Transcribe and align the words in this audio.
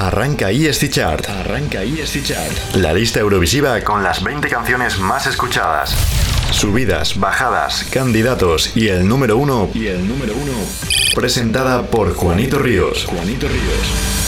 Arranca 0.00 0.50
ESC 0.50 0.88
Chart. 0.88 1.28
Arranca 1.28 1.82
ESC 1.82 2.22
Chart. 2.22 2.74
La 2.76 2.94
lista 2.94 3.20
Eurovisiva 3.20 3.78
con 3.82 4.02
las 4.02 4.24
20 4.24 4.48
canciones 4.48 4.98
más 4.98 5.26
escuchadas. 5.26 5.94
Subidas, 6.52 7.20
bajadas, 7.20 7.84
candidatos 7.84 8.74
y 8.74 8.88
el 8.88 9.06
número 9.06 9.36
uno. 9.36 9.68
Y 9.74 9.88
el 9.88 10.08
número 10.08 10.32
uno. 10.34 10.52
Presentada 11.14 11.82
por 11.82 12.14
Juanito 12.14 12.58
Ríos. 12.58 13.04
Juanito 13.04 13.46
Ríos. 13.46 14.19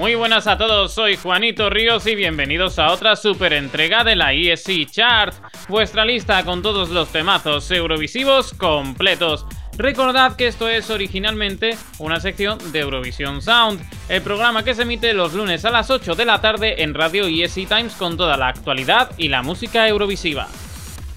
Muy 0.00 0.14
buenas 0.14 0.46
a 0.46 0.56
todos, 0.56 0.94
soy 0.94 1.16
Juanito 1.16 1.68
Ríos 1.68 2.06
y 2.06 2.14
bienvenidos 2.14 2.78
a 2.78 2.90
otra 2.90 3.16
super 3.16 3.52
entrega 3.52 4.02
de 4.02 4.16
la 4.16 4.32
ESC 4.32 4.90
Chart, 4.90 5.34
vuestra 5.68 6.06
lista 6.06 6.42
con 6.42 6.62
todos 6.62 6.88
los 6.88 7.10
temazos 7.10 7.70
eurovisivos 7.70 8.54
completos. 8.54 9.44
Recordad 9.76 10.36
que 10.36 10.46
esto 10.46 10.70
es 10.70 10.88
originalmente 10.88 11.76
una 11.98 12.18
sección 12.18 12.56
de 12.72 12.78
Eurovisión 12.78 13.42
Sound, 13.42 13.78
el 14.08 14.22
programa 14.22 14.64
que 14.64 14.74
se 14.74 14.82
emite 14.82 15.12
los 15.12 15.34
lunes 15.34 15.66
a 15.66 15.70
las 15.70 15.90
8 15.90 16.14
de 16.14 16.24
la 16.24 16.40
tarde 16.40 16.82
en 16.82 16.94
Radio 16.94 17.26
ESC 17.26 17.68
Times 17.68 17.92
con 17.92 18.16
toda 18.16 18.38
la 18.38 18.48
actualidad 18.48 19.10
y 19.18 19.28
la 19.28 19.42
música 19.42 19.86
eurovisiva. 19.86 20.48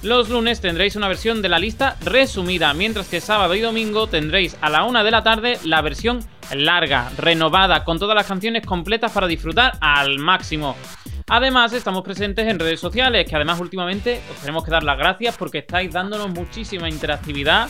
Los 0.04 0.28
lunes 0.28 0.60
tendréis 0.60 0.98
una 0.98 1.08
versión 1.08 1.42
de 1.42 1.48
la 1.48 1.58
lista 1.58 1.96
resumida, 2.02 2.74
mientras 2.74 3.08
que 3.08 3.22
sábado 3.22 3.56
y 3.56 3.62
domingo 3.62 4.08
tendréis 4.08 4.58
a 4.60 4.70
la 4.70 4.84
1 4.84 5.02
de 5.02 5.12
la 5.12 5.24
tarde 5.24 5.58
la 5.64 5.82
versión 5.82 6.20
larga, 6.54 7.10
renovada, 7.18 7.86
con 7.86 8.00
todas 8.00 8.14
las 8.14 8.28
canciones 8.28 8.66
completas 8.66 9.14
para 9.14 9.28
disfrutar 9.28 9.78
al 9.80 10.20
máximo. 10.20 10.76
Además, 11.30 11.72
estamos 11.72 12.04
presentes 12.04 12.46
en 12.50 12.60
redes 12.60 12.82
sociales, 12.82 13.26
que 13.26 13.34
además 13.38 13.62
últimamente 13.62 14.20
os 14.30 14.42
tenemos 14.42 14.66
que 14.66 14.72
dar 14.72 14.84
las 14.84 14.98
gracias 14.98 15.38
porque 15.38 15.60
estáis 15.60 15.94
dándonos 15.94 16.32
muchísima 16.32 16.90
interactividad. 16.90 17.70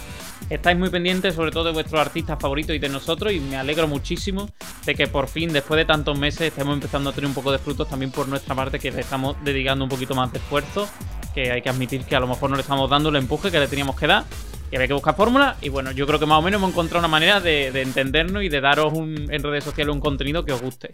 Estáis 0.50 0.76
muy 0.76 0.90
pendientes 0.90 1.36
sobre 1.36 1.52
todo 1.52 1.66
de 1.66 1.74
vuestros 1.74 2.02
artistas 2.02 2.40
favoritos 2.42 2.76
y 2.76 2.80
de 2.80 2.90
nosotros 2.90 3.32
y 3.32 3.40
me 3.42 3.58
alegro 3.58 3.88
muchísimo 3.88 4.50
de 4.86 4.96
que 4.96 5.06
por 5.06 5.28
fin, 5.28 5.54
después 5.54 5.78
de 5.78 5.86
tantos 5.86 6.18
meses, 6.18 6.42
estemos 6.42 6.74
empezando 6.74 7.12
a 7.12 7.14
tener 7.14 7.28
un 7.28 7.36
poco 7.36 7.52
de 7.52 7.60
frutos 7.60 7.88
también 7.88 8.12
por 8.12 8.28
nuestra 8.28 8.56
parte, 8.56 8.80
que 8.80 8.92
le 8.92 9.02
estamos 9.02 9.36
dedicando 9.44 9.86
un 9.86 9.90
poquito 9.90 10.16
más 10.16 10.32
de 10.32 10.40
esfuerzo 10.40 10.90
que 11.34 11.52
hay 11.52 11.62
que 11.62 11.70
admitir 11.70 12.06
que 12.06 12.16
a 12.16 12.20
lo 12.20 12.28
mejor 12.28 12.50
no 12.50 12.56
le 12.56 12.62
estamos 12.62 12.90
dando 12.90 13.10
el 13.10 13.16
empuje 13.16 13.52
que 13.52 13.60
le 13.60 13.68
teníamos 13.68 13.96
que 13.96 14.08
dar. 14.08 14.24
Y 14.72 14.76
había 14.76 14.88
que 14.88 14.94
buscar 14.94 15.16
fórmulas. 15.16 15.58
Y 15.62 15.70
bueno, 15.70 15.92
yo 15.92 16.08
creo 16.08 16.20
que 16.20 16.26
más 16.26 16.40
o 16.40 16.42
menos 16.42 16.60
hemos 16.60 16.72
encontrado 16.72 17.00
una 17.00 17.08
manera 17.08 17.40
de, 17.40 17.68
entendernos 17.82 18.44
y 18.44 18.50
de 18.50 18.62
daros 18.62 18.94
un, 18.94 19.28
en 19.30 19.44
redes 19.44 19.64
sociales 19.64 19.94
un 19.94 20.02
contenido 20.02 20.44
que 20.46 20.52
os 20.52 20.62
guste. 20.62 20.90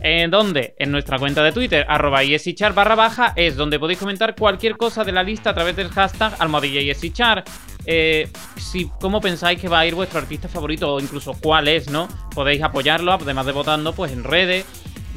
¿En 0.00 0.30
dónde? 0.30 0.74
En 0.78 0.92
nuestra 0.92 1.18
cuenta 1.18 1.42
de 1.42 1.52
Twitter, 1.52 1.84
arroba 1.88 2.22
yesichar 2.22 2.72
barra 2.72 2.94
baja, 2.94 3.32
es 3.34 3.56
donde 3.56 3.78
podéis 3.78 3.98
comentar 3.98 4.36
cualquier 4.36 4.76
cosa 4.76 5.02
de 5.04 5.12
la 5.12 5.22
lista 5.22 5.50
a 5.50 5.54
través 5.54 5.74
del 5.74 5.88
hashtag 5.88 6.34
almohadilla 6.38 6.80
yesichar. 6.80 7.44
Eh, 7.84 8.28
si, 8.56 8.90
¿Cómo 9.00 9.20
pensáis 9.20 9.60
que 9.60 9.68
va 9.68 9.80
a 9.80 9.86
ir 9.86 9.94
vuestro 9.94 10.20
artista 10.20 10.48
favorito 10.48 10.94
o 10.94 11.00
incluso 11.00 11.32
cuál 11.40 11.68
es, 11.68 11.90
no? 11.90 12.06
Podéis 12.34 12.62
apoyarlo, 12.62 13.12
además 13.12 13.46
de 13.46 13.52
votando 13.52 13.92
pues 13.92 14.12
en 14.12 14.24
redes, 14.24 14.66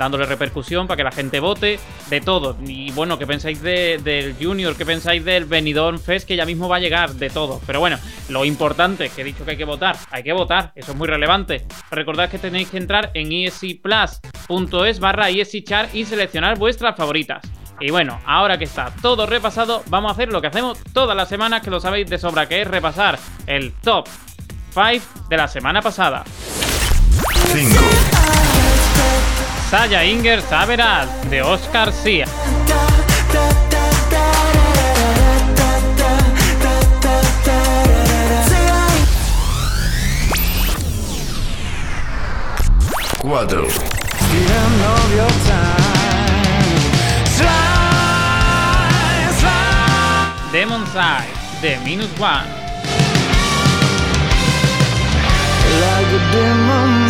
dándole 0.01 0.25
repercusión 0.25 0.87
para 0.87 0.97
que 0.97 1.03
la 1.03 1.11
gente 1.11 1.39
vote, 1.39 1.79
de 2.09 2.21
todo. 2.21 2.57
Y 2.65 2.91
bueno, 2.91 3.19
¿qué 3.19 3.27
pensáis 3.27 3.61
del 3.61 4.35
Junior? 4.41 4.75
¿Qué 4.75 4.83
pensáis 4.83 5.23
del 5.23 5.45
Benidorm 5.45 5.99
Fest 5.99 6.27
que 6.27 6.35
ya 6.35 6.43
mismo 6.43 6.67
va 6.67 6.77
a 6.77 6.79
llegar? 6.79 7.11
De 7.13 7.29
todo. 7.29 7.61
Pero 7.67 7.79
bueno, 7.79 7.99
lo 8.29 8.43
importante, 8.43 9.09
que 9.09 9.21
he 9.21 9.23
dicho 9.23 9.45
que 9.45 9.51
hay 9.51 9.57
que 9.57 9.65
votar, 9.65 9.95
hay 10.09 10.23
que 10.23 10.33
votar, 10.33 10.71
eso 10.73 10.93
es 10.93 10.97
muy 10.97 11.07
relevante. 11.07 11.67
Recordad 11.91 12.29
que 12.29 12.39
tenéis 12.39 12.69
que 12.69 12.77
entrar 12.77 13.11
en 13.13 13.31
escplus.es 13.31 14.99
barra 14.99 15.29
esychar 15.29 15.89
y 15.93 16.05
seleccionar 16.05 16.57
vuestras 16.57 16.95
favoritas. 16.95 17.43
Y 17.79 17.91
bueno, 17.91 18.19
ahora 18.25 18.57
que 18.57 18.63
está 18.63 18.91
todo 19.03 19.27
repasado, 19.27 19.83
vamos 19.87 20.09
a 20.09 20.13
hacer 20.13 20.29
lo 20.29 20.41
que 20.41 20.47
hacemos 20.47 20.79
todas 20.93 21.15
las 21.15 21.29
semanas, 21.29 21.61
que 21.61 21.69
lo 21.69 21.79
sabéis 21.79 22.09
de 22.09 22.17
sobra, 22.17 22.47
que 22.47 22.61
es 22.61 22.67
repasar 22.67 23.19
el 23.45 23.73
top 23.73 24.07
5 24.73 25.27
de 25.29 25.37
la 25.37 25.47
semana 25.47 25.81
pasada. 25.81 26.23
5. 27.53 28.40
Saya 29.71 30.03
Inger 30.03 30.43
Saberal 30.43 31.07
de 31.31 31.39
Oscar 31.41 31.95
Sia. 31.95 32.27
Cuatro. 43.21 43.63
Demon 50.51 50.83
Side 50.91 51.31
de 51.61 51.79
Minus 51.87 52.11
One. 52.19 52.51
Like 55.79 57.00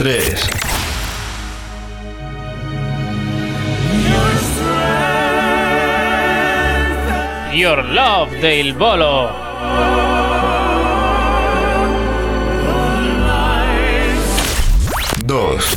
3. 0.00 0.34
Your 7.52 7.84
Love 7.84 8.30
del 8.40 8.72
Bolo. 8.72 9.30
Dos. 15.22 15.76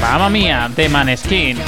Mamma 0.00 0.30
mía, 0.30 0.70
de 0.74 0.88
Maneskin. 0.88 1.58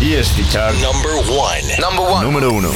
ESC 0.00 0.48
Chart 0.52 0.76
Number 0.76 1.10
one. 1.28 1.60
Number 1.80 2.06
one. 2.06 2.24
número 2.24 2.52
1. 2.52 2.68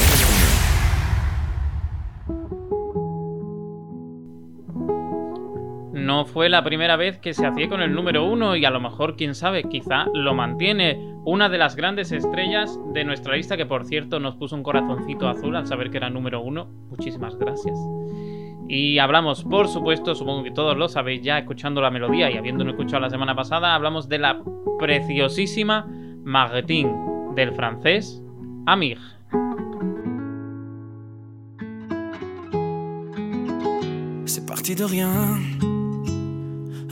No 5.93 6.25
fue 6.25 6.49
la 6.49 6.65
primera 6.65 6.97
vez 6.97 7.19
que 7.19 7.33
se 7.33 7.45
hacía 7.45 7.69
con 7.69 7.81
el 7.81 7.93
número 7.93 8.25
uno 8.25 8.57
y 8.57 8.65
a 8.65 8.69
lo 8.69 8.81
mejor, 8.81 9.15
quién 9.15 9.35
sabe, 9.35 9.63
quizá 9.63 10.07
lo 10.13 10.33
mantiene. 10.33 10.99
Una 11.23 11.47
de 11.47 11.57
las 11.57 11.77
grandes 11.77 12.11
estrellas 12.11 12.77
de 12.93 13.05
nuestra 13.05 13.37
lista 13.37 13.55
que 13.55 13.65
por 13.65 13.85
cierto 13.85 14.19
nos 14.19 14.35
puso 14.35 14.57
un 14.57 14.63
corazoncito 14.63 15.29
azul 15.29 15.55
al 15.55 15.65
saber 15.65 15.91
que 15.91 15.97
era 15.99 16.09
número 16.09 16.41
uno. 16.41 16.67
Muchísimas 16.89 17.37
gracias. 17.37 17.79
Y 18.67 18.99
hablamos, 18.99 19.45
por 19.45 19.69
supuesto, 19.69 20.13
supongo 20.13 20.43
que 20.43 20.51
todos 20.51 20.75
lo 20.75 20.89
sabéis 20.89 21.21
ya 21.21 21.37
escuchando 21.37 21.79
la 21.79 21.89
melodía 21.89 22.29
y 22.29 22.35
habiéndolo 22.35 22.71
escuchado 22.71 22.99
la 22.99 23.09
semana 23.09 23.33
pasada, 23.33 23.75
hablamos 23.75 24.09
de 24.09 24.19
la 24.19 24.43
preciosísima 24.77 25.87
Martin 26.25 27.12
C'est 34.25 34.45
parti 34.45 34.75
de 34.75 34.83
rien, 34.83 35.11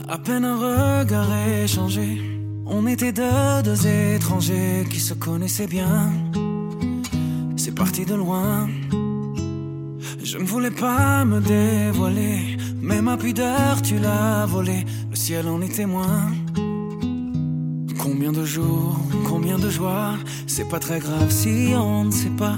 à 0.08 0.18
peine 0.18 0.44
un 0.44 0.56
regard 0.56 1.30
échangé. 1.62 2.20
On 2.66 2.86
était 2.86 3.12
deux, 3.12 3.62
deux 3.64 3.86
étrangers 3.86 4.84
qui 4.90 5.00
se 5.00 5.14
connaissaient 5.14 5.66
bien. 5.66 6.10
C'est 7.56 7.74
parti 7.74 8.04
de 8.04 8.14
loin. 8.14 8.68
Je 10.22 10.38
ne 10.38 10.44
voulais 10.44 10.70
pas 10.70 11.24
me 11.24 11.40
dévoiler, 11.40 12.56
mais 12.80 13.00
ma 13.00 13.16
pudeur 13.16 13.82
tu 13.82 13.98
l'as 13.98 14.46
volée. 14.46 14.84
Le 15.10 15.16
ciel 15.16 15.48
en 15.48 15.60
est 15.60 15.76
témoin. 15.76 16.30
Combien 18.02 18.32
de 18.32 18.44
jours, 18.44 18.96
combien 19.28 19.60
de 19.60 19.70
joies, 19.70 20.14
c'est 20.48 20.68
pas 20.68 20.80
très 20.80 20.98
grave 20.98 21.30
si 21.30 21.72
on 21.76 22.02
ne 22.06 22.10
sait 22.10 22.36
pas, 22.36 22.56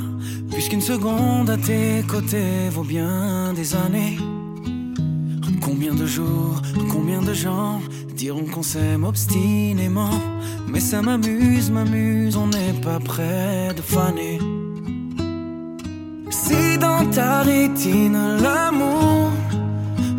puisqu'une 0.51 0.81
seconde 0.81 1.51
à 1.51 1.59
tes 1.59 2.03
côtés 2.09 2.71
vaut 2.71 2.83
bien 2.83 3.53
des 3.53 3.75
années. 3.75 4.17
Combien 5.61 5.95
de 5.95 6.07
jours, 6.07 6.63
combien 6.91 7.21
de 7.21 7.35
gens 7.35 7.83
diront 8.17 8.47
qu'on 8.47 8.63
s'aime 8.63 9.05
obstinément, 9.05 10.19
mais 10.67 10.81
ça 10.81 11.03
m'amuse, 11.03 11.71
m'amuse, 11.71 12.37
on 12.37 12.47
n'est 12.47 12.81
pas 12.81 12.99
près 12.99 13.75
de 13.77 13.83
faner. 13.83 14.39
Si 16.31 16.79
dans 16.79 17.05
ta 17.11 17.43
rétine 17.43 18.39
l'amour 18.41 19.31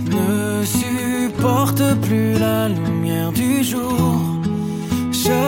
ne 0.05 0.63
supporte 0.63 1.81
plus 2.01 2.33
la 2.37 2.69
lumière 2.69 3.31
du 3.31 3.63
jour, 3.63 4.34
je 5.25 5.39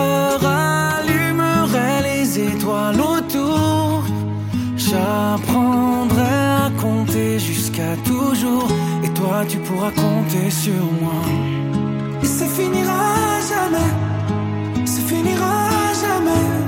rallumerai 0.44 2.02
les 2.02 2.38
étoiles 2.50 3.00
autour. 3.00 4.02
J'apprendrai 4.76 6.34
à 6.64 6.70
compter 6.80 7.38
jusqu'à 7.38 7.96
toujours. 8.04 8.68
Et 9.04 9.10
toi, 9.10 9.44
tu 9.48 9.58
pourras 9.58 9.92
compter 9.92 10.50
sur 10.50 10.84
moi. 11.00 11.22
Et 12.22 12.26
ça 12.26 12.46
finira 12.46 13.04
jamais. 13.52 13.90
Ça 14.86 15.00
finira 15.10 15.56
jamais. 16.02 16.67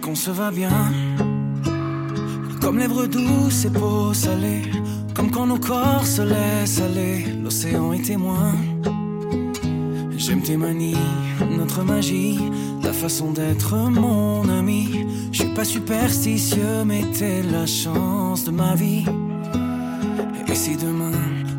Qu'on 0.00 0.14
se 0.14 0.30
va 0.30 0.50
bien. 0.50 0.92
Comme 2.60 2.78
lèvres 2.78 3.06
douces 3.06 3.64
et 3.64 3.70
peau 3.70 4.14
salée, 4.14 4.62
comme 5.14 5.30
quand 5.30 5.46
nos 5.46 5.58
corps 5.58 6.06
se 6.06 6.22
laissent 6.22 6.80
aller, 6.80 7.24
l'océan 7.42 7.92
est 7.92 8.04
témoin. 8.04 8.52
J'aime 10.16 10.42
tes 10.42 10.56
manies, 10.56 10.96
notre 11.50 11.82
magie, 11.82 12.38
ta 12.82 12.92
façon 12.92 13.32
d'être 13.32 13.74
mon 13.76 14.48
ami. 14.48 15.06
Je 15.32 15.42
suis 15.42 15.54
pas 15.54 15.64
superstitieux, 15.64 16.84
mais 16.86 17.02
t'es 17.12 17.42
la 17.42 17.66
chance 17.66 18.44
de 18.44 18.52
ma 18.52 18.74
vie. 18.74 19.04
Et 20.48 20.54
si 20.54 20.76
demain 20.76 21.18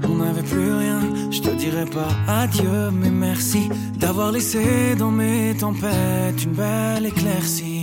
on 0.09 0.15
n'avait 0.15 0.43
plus 0.43 0.71
rien, 0.71 1.01
je 1.29 1.41
te 1.41 1.49
dirais 1.49 1.85
pas 1.85 2.09
adieu, 2.27 2.91
mais 2.91 3.09
merci 3.09 3.69
d'avoir 3.97 4.31
laissé 4.31 4.95
dans 4.97 5.11
mes 5.11 5.55
tempêtes 5.57 6.43
une 6.43 6.53
belle 6.53 7.05
éclaircie. 7.05 7.82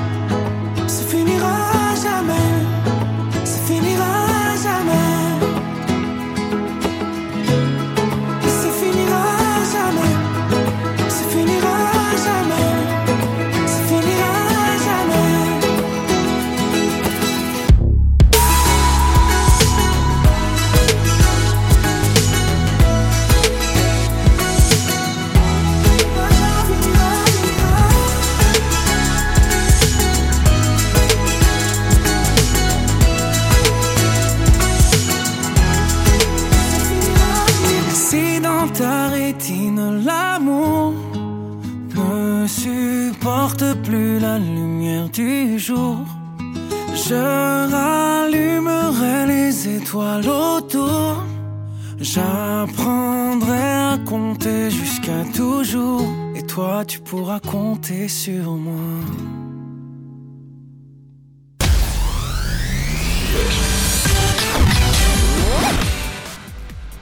Toi, 56.53 56.83
tu 56.85 56.99
pourras 57.01 57.39
compter 57.39 58.09
sur 58.09 58.57
moi. 58.57 59.05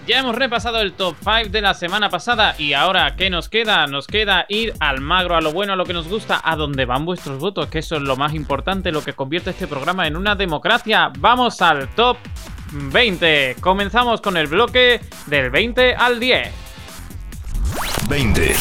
Ya 0.05 0.19
hemos 0.19 0.35
repasado 0.35 0.81
el 0.81 0.93
top 0.93 1.15
5 1.23 1.49
de 1.49 1.61
la 1.61 1.73
semana 1.73 2.09
pasada 2.09 2.55
y 2.57 2.73
ahora 2.73 3.15
¿qué 3.15 3.29
nos 3.29 3.47
queda? 3.49 3.85
Nos 3.87 4.07
queda 4.07 4.45
ir 4.49 4.73
al 4.79 5.01
magro, 5.01 5.35
a 5.35 5.41
lo 5.41 5.51
bueno, 5.51 5.73
a 5.73 5.75
lo 5.75 5.85
que 5.85 5.93
nos 5.93 6.07
gusta, 6.07 6.41
a 6.43 6.55
donde 6.55 6.85
van 6.85 7.05
vuestros 7.05 7.39
votos, 7.39 7.67
que 7.67 7.79
eso 7.79 7.95
es 7.95 8.01
lo 8.03 8.15
más 8.15 8.33
importante, 8.33 8.91
lo 8.91 9.03
que 9.03 9.13
convierte 9.13 9.51
este 9.51 9.67
programa 9.67 10.05
en 10.07 10.15
una 10.15 10.35
democracia. 10.35 11.11
Vamos 11.17 11.61
al 11.61 11.89
top 11.95 12.17
20. 12.71 13.55
Comenzamos 13.59 14.21
con 14.21 14.37
el 14.37 14.47
bloque 14.47 15.01
del 15.27 15.49
20 15.49 15.95
al 15.95 16.19
10. 16.19 16.51
20. 18.09 18.55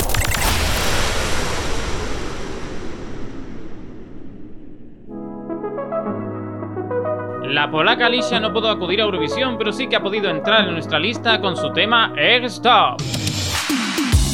La 7.49 7.71
polaca 7.71 8.07
Alicia 8.07 8.39
no 8.39 8.53
pudo 8.53 8.69
acudir 8.69 9.01
a 9.01 9.05
Eurovisión, 9.05 9.57
pero 9.57 9.73
sí 9.73 9.89
que 9.89 9.97
ha 9.97 10.03
podido 10.03 10.29
entrar 10.29 10.67
en 10.67 10.75
nuestra 10.75 10.99
lista 10.99 11.41
con 11.41 11.57
su 11.57 11.73
tema 11.73 12.13
Egg 12.15 12.45
Stop. 12.45 13.01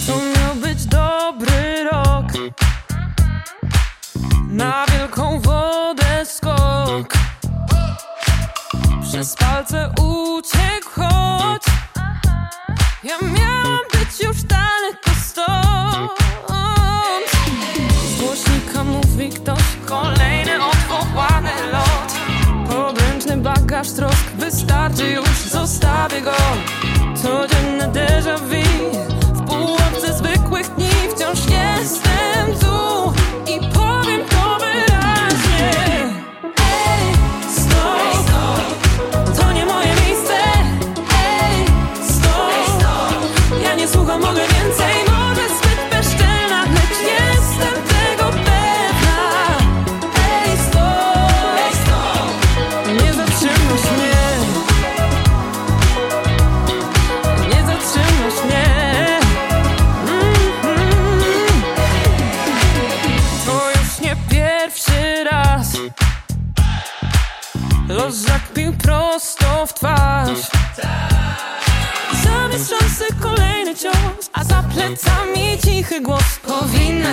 To 0.07 0.17
miał 0.17 0.55
być 0.57 0.87
dobry 0.87 1.85
rok 1.85 2.25
Na 4.51 4.85
wielką 4.87 5.41
wodę 5.41 6.25
skok 6.25 7.15
Przez 9.03 9.37
palce 9.37 9.91
uciekł 10.01 10.91
choć 10.95 11.63
Ja 13.05 13.19
miałam 13.21 13.85
być 13.93 14.21
już 14.21 14.43
daleko 14.43 15.11
stąd 15.23 15.64
Wystarczy 24.94 25.12
już, 25.12 25.38
zostawię 25.38 26.20
go 26.20 26.32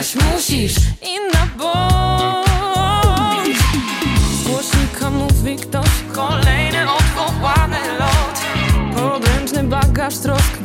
Powinnaś, 0.01 0.33
musisz. 0.33 0.75
Inna 1.01 1.47
bądź 1.57 3.57
Z 4.33 4.47
głośnika 4.47 5.09
mówi 5.09 5.55
ktoś 5.55 5.89
Kolejny 6.13 6.91
odwołany 6.91 7.77
lot. 7.99 8.41
Podręczny 8.95 9.63
bagaż 9.63 10.17
trosk 10.17 10.60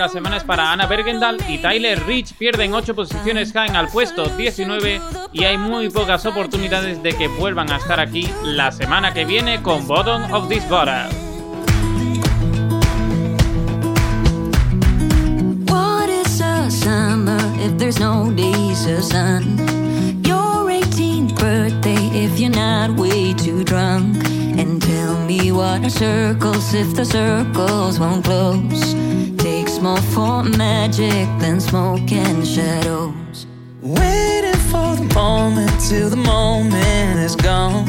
la 0.00 0.08
semana 0.08 0.40
para 0.40 0.72
Anna 0.72 0.86
Bergendal 0.86 1.36
y 1.46 1.58
Tyler 1.58 2.02
Rich 2.06 2.32
pierden 2.38 2.72
8 2.72 2.94
posiciones, 2.94 3.52
caen 3.52 3.76
al 3.76 3.88
puesto 3.88 4.24
19 4.24 4.98
y 5.30 5.44
hay 5.44 5.58
muy 5.58 5.90
pocas 5.90 6.24
oportunidades 6.24 7.02
de 7.02 7.12
que 7.12 7.28
vuelvan 7.28 7.70
a 7.70 7.76
estar 7.76 8.00
aquí 8.00 8.26
la 8.42 8.72
semana 8.72 9.12
que 9.12 9.26
viene 9.26 9.60
con 9.60 9.86
Bottom 9.86 10.32
of 10.32 10.48
This 10.48 10.66
Bottle. 10.70 11.10
What 15.66 16.08
is 16.08 16.40
a 16.40 16.70
summer 16.70 17.38
if 17.60 17.76
there's 17.76 18.00
no 18.00 18.32
days 18.32 18.86
of 18.86 19.04
sun? 19.04 19.58
Your 20.24 20.70
18th 20.70 21.38
birthday 21.38 22.24
if 22.24 22.40
you're 22.40 22.48
not 22.48 22.98
way 22.98 23.34
too 23.34 23.64
drunk. 23.64 24.16
And 24.58 24.80
tell 24.80 25.18
me 25.26 25.52
what 25.52 25.84
are 25.84 25.90
circles 25.90 26.72
if 26.72 26.94
the 26.94 27.04
circles 27.04 28.00
won't 28.00 28.24
close? 28.24 29.09
More 29.82 29.96
for 29.96 30.42
magic 30.42 31.26
than 31.40 31.58
smoke 31.58 32.12
and 32.12 32.46
shadows. 32.46 33.46
Waiting 33.80 34.60
for 34.70 34.94
the 34.94 35.10
moment 35.14 35.72
till 35.88 36.10
the 36.10 36.16
moment 36.16 37.18
is 37.18 37.34
gone. 37.34 37.86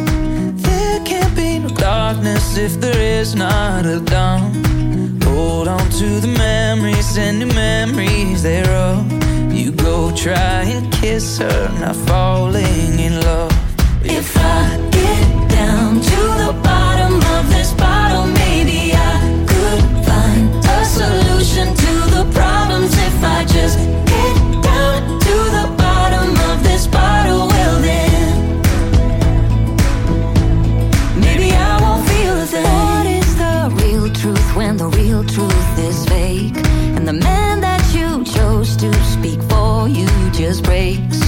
There 0.55 1.01
can't 1.03 1.35
be 1.35 1.59
no 1.59 1.67
darkness 1.67 2.55
if 2.55 2.79
there 2.79 2.97
is 2.97 3.35
not 3.35 3.85
a 3.85 3.99
dawn. 3.99 5.19
Hold 5.25 5.67
on 5.67 5.89
to 5.99 6.21
the 6.21 6.33
memories 6.37 7.17
and 7.17 7.39
new 7.39 7.47
memories 7.47 8.41
thereof. 8.41 9.11
You 9.51 9.73
go 9.73 10.15
try 10.15 10.63
and 10.63 10.89
kiss 10.93 11.39
her, 11.39 11.69
not 11.81 11.97
falling 12.07 12.99
in 12.99 13.19
love. 13.19 13.51
If 14.01 14.37
I 14.37 14.90
just 40.41 40.63
breaks. 40.63 41.19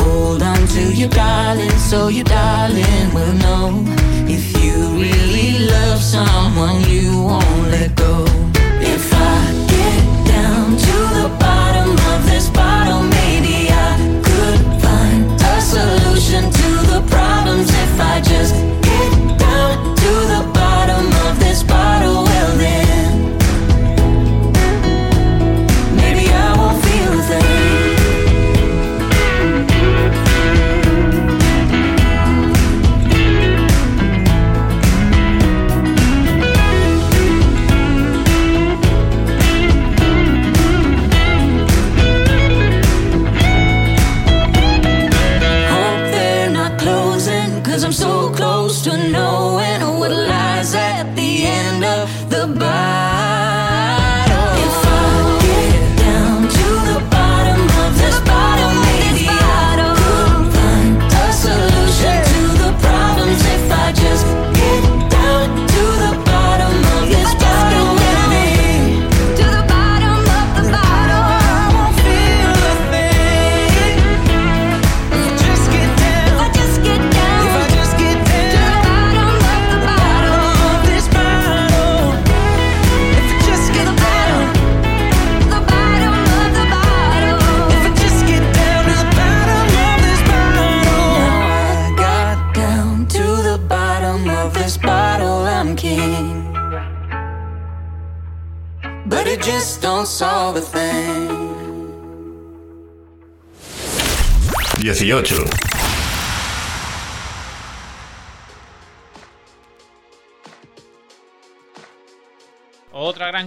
Hold 0.00 0.42
on 0.42 0.66
to 0.74 0.92
your 0.92 1.08
darling, 1.08 1.78
so 1.78 2.08
your 2.08 2.24
darling 2.24 3.14
will 3.14 3.32
know. 3.44 3.84
If 4.28 4.44
you 4.62 4.74
really 5.00 5.66
love 5.66 5.98
someone, 6.02 6.82
you 6.84 7.22
won't 7.22 7.70
let 7.70 7.99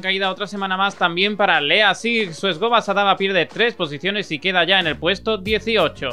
caída, 0.03 0.29
otra 0.29 0.45
semana 0.47 0.75
más 0.75 0.95
también 0.97 1.37
para 1.37 1.61
Lea 1.61 1.95
Sig. 1.95 2.33
Su 2.33 2.49
escoba 2.49 2.81
Sadama 2.81 3.15
pierde 3.15 3.45
3 3.45 3.73
posiciones 3.73 4.29
y 4.31 4.37
queda 4.37 4.65
ya 4.65 4.79
en 4.79 4.87
el 4.87 4.97
puesto 4.97 5.37
18. 5.37 6.09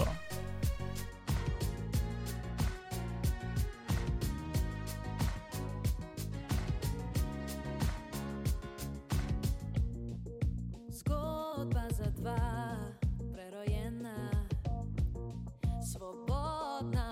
Zgodba 15.83 17.10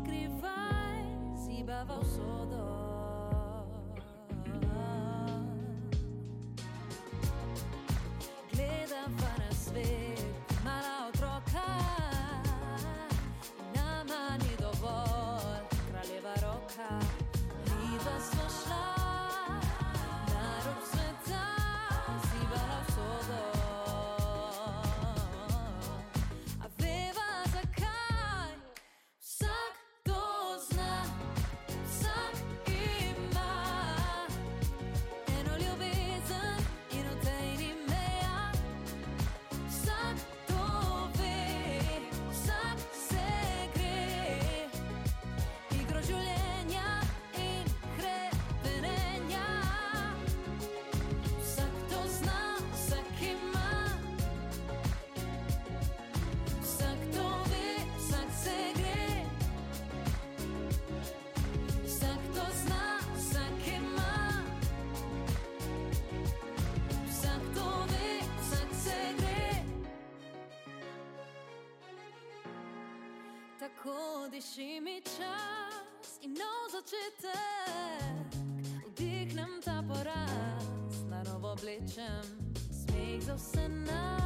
escrivais 0.00 1.48
e 1.48 1.62
bava 1.62 1.98
o 1.98 2.04
sol 2.04 2.69
začetek, 76.80 78.40
vdihnem 78.88 79.60
ta 79.64 79.84
poraz, 79.84 81.04
na 81.08 81.22
novo 81.22 81.52
oblečem, 81.52 82.24
smeh 82.72 83.20
za 83.20 83.36
vse 83.36 83.68
nas. 83.68 84.19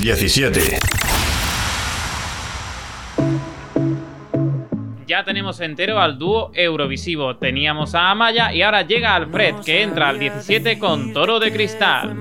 17. 0.00 0.78
Ya 5.06 5.24
tenemos 5.24 5.60
entero 5.60 6.00
al 6.00 6.18
dúo 6.18 6.52
Eurovisivo. 6.54 7.36
Teníamos 7.36 7.94
a 7.94 8.10
Amaya 8.10 8.52
y 8.52 8.62
ahora 8.62 8.82
llega 8.82 9.14
Alfred, 9.14 9.56
que 9.64 9.82
entra 9.82 10.10
al 10.10 10.18
17 10.18 10.78
con 10.78 11.12
Toro 11.12 11.40
de 11.40 11.52
Cristal. 11.52 12.14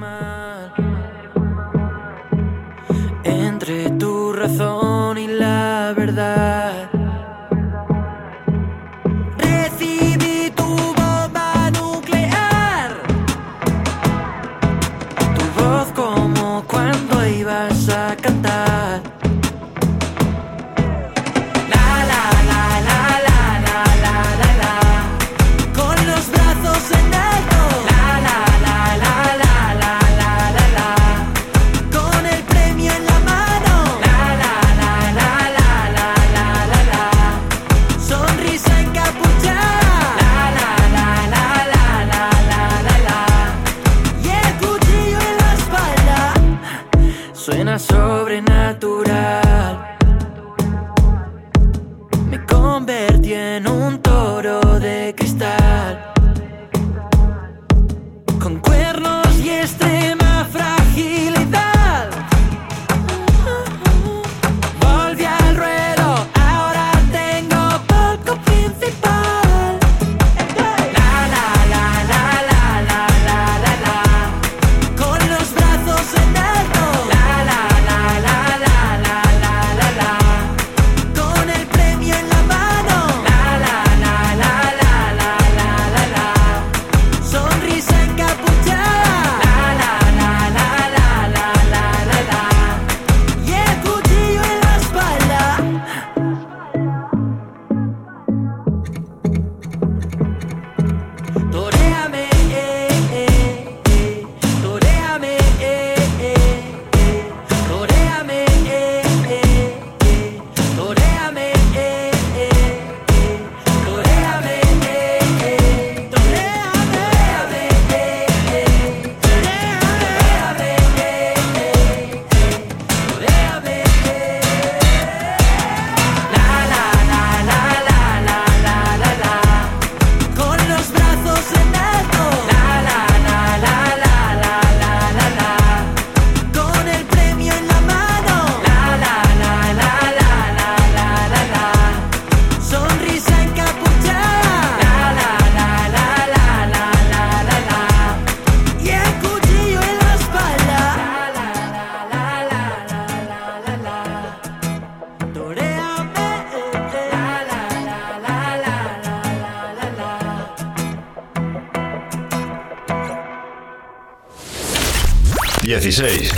96. 165.97 166.31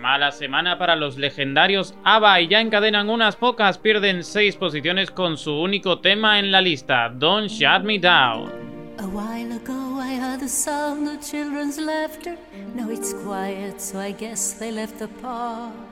Mala 0.00 0.32
semana 0.32 0.76
para 0.76 0.96
los 0.96 1.16
legendarios 1.16 1.94
ABBA 2.02 2.40
y 2.40 2.48
ya 2.48 2.60
encadenan 2.60 3.08
unas 3.10 3.36
pocas, 3.36 3.78
pierden 3.78 4.24
6 4.24 4.56
posiciones 4.56 5.12
con 5.12 5.36
su 5.36 5.52
único 5.52 6.00
tema 6.00 6.40
en 6.40 6.50
la 6.50 6.60
lista, 6.60 7.08
Don't 7.08 7.48
Shut 7.48 7.84
Me 7.84 8.00
Down. 8.00 8.50
A 8.98 9.06
while 9.06 9.52
ago 9.52 10.00
I 10.00 10.16
heard 10.16 10.40
the 10.40 10.48
sound 10.48 11.08
of 11.08 11.20
children's 11.20 11.78
laughter. 11.78 12.36
Now 12.74 12.90
it's 12.90 13.14
quiet, 13.24 13.80
so 13.80 14.00
I 14.00 14.10
guess 14.10 14.58
they 14.58 14.72
left 14.72 14.98
the 14.98 15.08
park. 15.22 15.91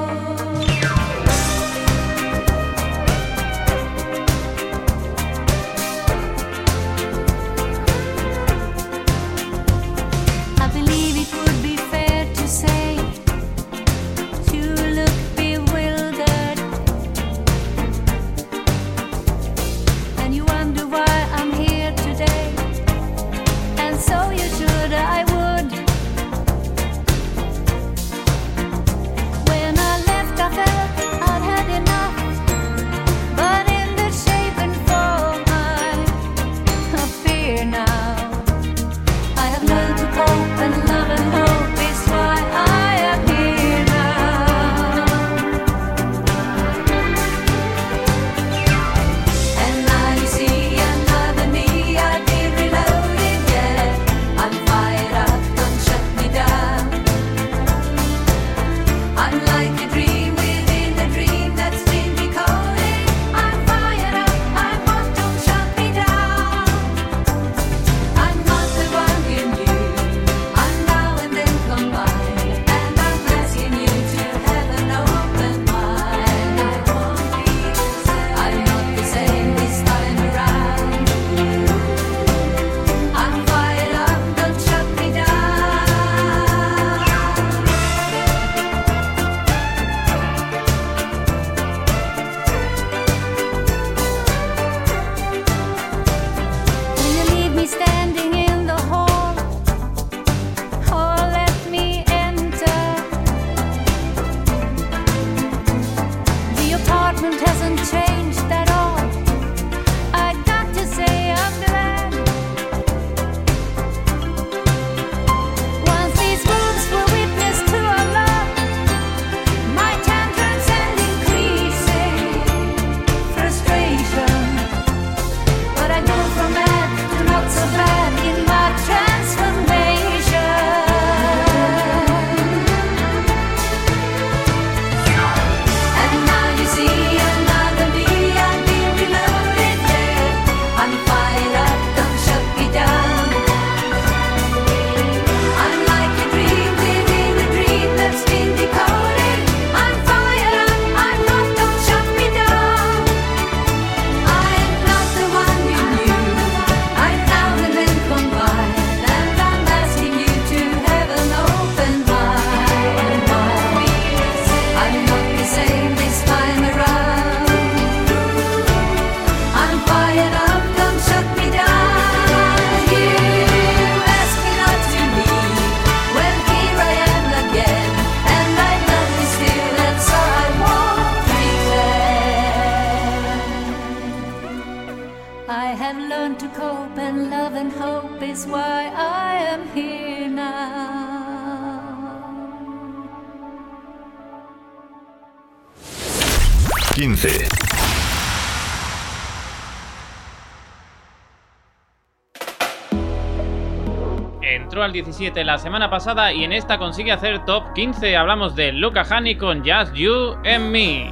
17 205.03 205.43
la 205.43 205.57
semana 205.57 205.89
pasada 205.89 206.31
y 206.31 206.43
en 206.43 206.53
esta 206.53 206.77
consigue 206.77 207.11
hacer 207.11 207.43
top 207.45 207.73
15. 207.73 208.15
Hablamos 208.15 208.55
de 208.55 208.71
Luca 208.71 209.03
Hani 209.03 209.35
con 209.35 209.63
Just 209.65 209.95
You 209.95 210.35
and 210.45 210.69
Me. 210.69 211.11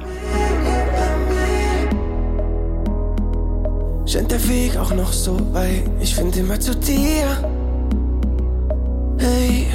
Hey, 9.18 9.66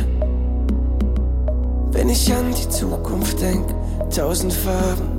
wenn 1.92 2.10
ich 2.10 2.34
an 2.34 2.54
die 2.54 2.70
Zukunft 2.70 3.42
denk, 3.42 3.66
tausend 4.10 4.54
Farben. 4.54 5.16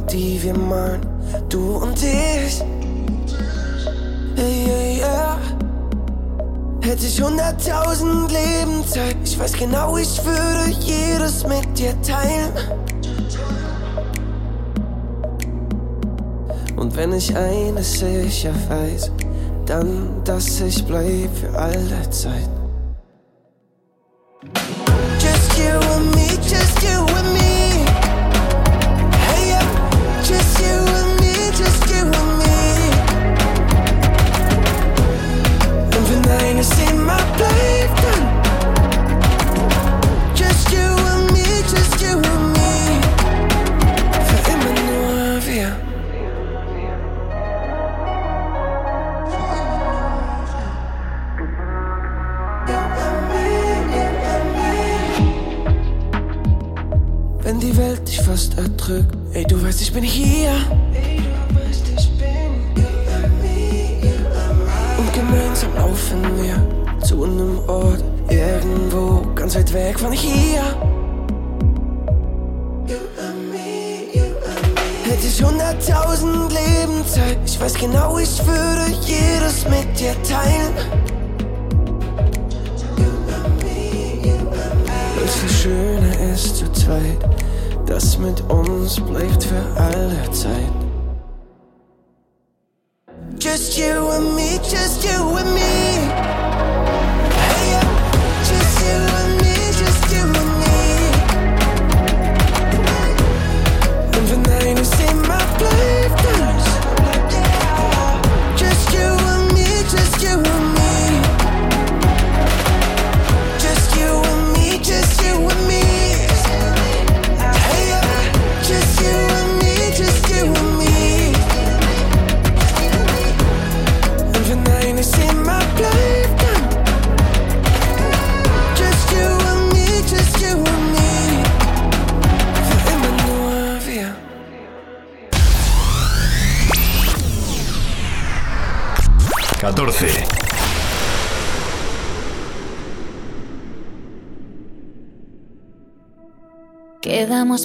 Ich 7.16 7.22
hunderttausend 7.22 8.30
Leben 8.30 8.86
Zeit, 8.86 9.16
ich 9.24 9.38
weiß 9.38 9.54
genau, 9.54 9.96
ich 9.96 10.22
würde 10.22 10.70
jedes 10.80 11.46
mit 11.46 11.78
dir 11.78 11.94
teilen. 12.02 12.52
Und 16.76 16.94
wenn 16.94 17.14
ich 17.14 17.34
eines 17.34 18.00
sicher 18.00 18.52
weiß, 18.68 19.10
dann, 19.64 20.22
dass 20.24 20.60
ich 20.60 20.84
bleib 20.84 21.34
für 21.34 21.58
alle 21.58 22.10
Zeit. 22.10 22.55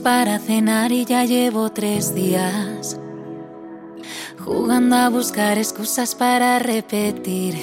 Para 0.03 0.39
cenar 0.39 0.91
y 0.91 1.05
ya 1.05 1.25
llevo 1.25 1.71
tres 1.71 2.15
días 2.15 2.99
jugando 4.39 4.95
a 4.95 5.09
buscar 5.09 5.57
excusas 5.59 6.15
para 6.15 6.57
repetir. 6.59 7.55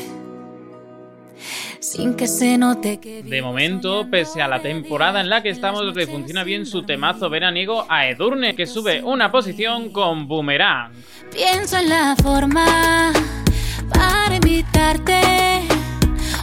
Sin 1.80 2.14
que 2.14 2.28
se 2.28 2.56
note 2.56 3.00
que. 3.00 3.22
De 3.22 3.42
momento, 3.42 4.06
pese 4.10 4.40
a 4.40 4.48
la 4.48 4.60
temporada 4.60 5.20
en 5.20 5.28
la 5.28 5.42
que 5.42 5.50
estamos, 5.50 5.94
le 5.96 6.06
funciona 6.06 6.44
bien 6.44 6.64
su 6.64 6.84
temazo 6.84 7.28
veraniego 7.28 7.86
a 7.88 8.06
Edurne, 8.06 8.54
que 8.54 8.66
sube 8.66 9.02
una 9.02 9.32
posición 9.32 9.90
con 9.90 10.28
Boomerang. 10.28 10.92
Pienso 11.32 11.78
en 11.78 11.88
la 11.88 12.14
forma 12.22 13.12
para 13.92 14.36
invitarte 14.36 15.20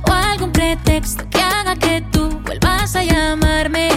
o 0.10 0.12
algún 0.12 0.52
pretexto 0.52 1.24
que 1.30 1.40
haga 1.40 1.76
que 1.76 2.04
tú 2.12 2.28
vuelvas 2.44 2.96
a 2.96 3.04
llamarme. 3.04 3.95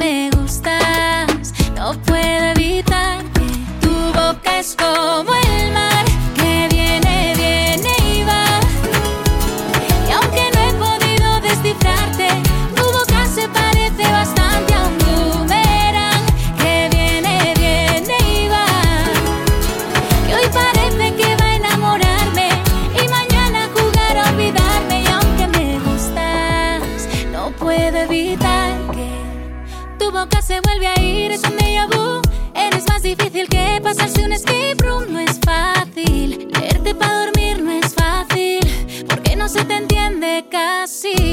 Y 0.00 0.02
aunque 0.02 0.06
me 0.06 0.29
pasarse 33.80 34.24
un 34.24 34.32
escape 34.32 34.76
room. 34.78 35.12
No 35.12 35.20
es 35.20 35.38
fácil. 35.44 36.48
Leerte 36.52 36.94
para 36.94 37.26
dormir 37.26 37.62
no 37.62 37.72
es 37.72 37.94
fácil. 37.94 38.60
Porque 39.08 39.36
no 39.36 39.48
se 39.48 39.64
te 39.64 39.76
entiende 39.76 40.44
casi. 40.50 41.29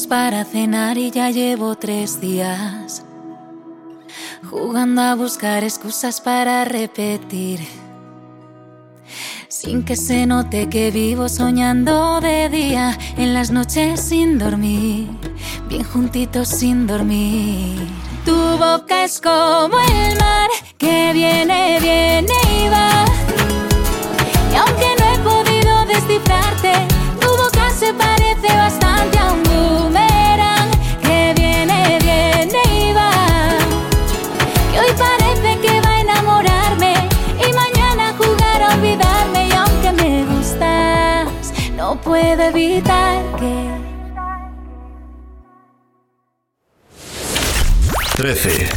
Para 0.00 0.44
cenar 0.44 0.96
y 0.96 1.10
ya 1.10 1.30
llevo 1.30 1.76
tres 1.76 2.18
días 2.18 3.04
jugando 4.50 5.02
a 5.02 5.14
buscar 5.14 5.64
excusas 5.64 6.20
para 6.20 6.64
repetir. 6.64 7.60
Sin 9.48 9.84
que 9.84 9.96
se 9.96 10.26
note 10.26 10.68
que 10.68 10.90
vivo 10.90 11.28
soñando 11.28 12.20
de 12.20 12.48
día, 12.48 12.98
en 13.16 13.34
las 13.34 13.50
noches 13.50 14.00
sin 14.00 14.38
dormir, 14.38 15.08
bien 15.68 15.84
juntitos 15.84 16.48
sin 16.48 16.86
dormir. 16.86 17.86
Tu 18.24 18.34
boca 18.34 19.04
es 19.04 19.20
como 19.20 19.78
el 19.78 20.18
mar 20.18 20.50
que 20.78 21.12
viene, 21.12 21.78
viene 21.80 22.34
y 22.58 22.68
va. 22.68 23.21
Puedo 42.42 42.56
evitar 42.56 43.36
que. 43.36 43.72
13. 48.16 48.68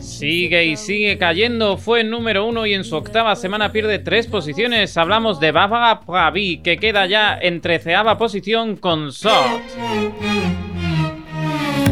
Sigue 0.00 0.64
y 0.64 0.76
sigue 0.76 1.18
cayendo, 1.18 1.76
fue 1.76 2.02
número 2.02 2.46
uno 2.46 2.64
y 2.64 2.72
en 2.72 2.84
su 2.84 2.96
octava 2.96 3.36
semana 3.36 3.72
pierde 3.72 3.98
tres 3.98 4.26
posiciones. 4.26 4.96
Hablamos 4.96 5.38
de 5.38 5.52
Baba 5.52 6.00
Pravi, 6.00 6.62
que 6.62 6.78
queda 6.78 7.06
ya 7.06 7.38
en 7.40 7.60
treceava 7.60 8.16
posición 8.16 8.76
con 8.76 9.12
Sort. 9.12 9.62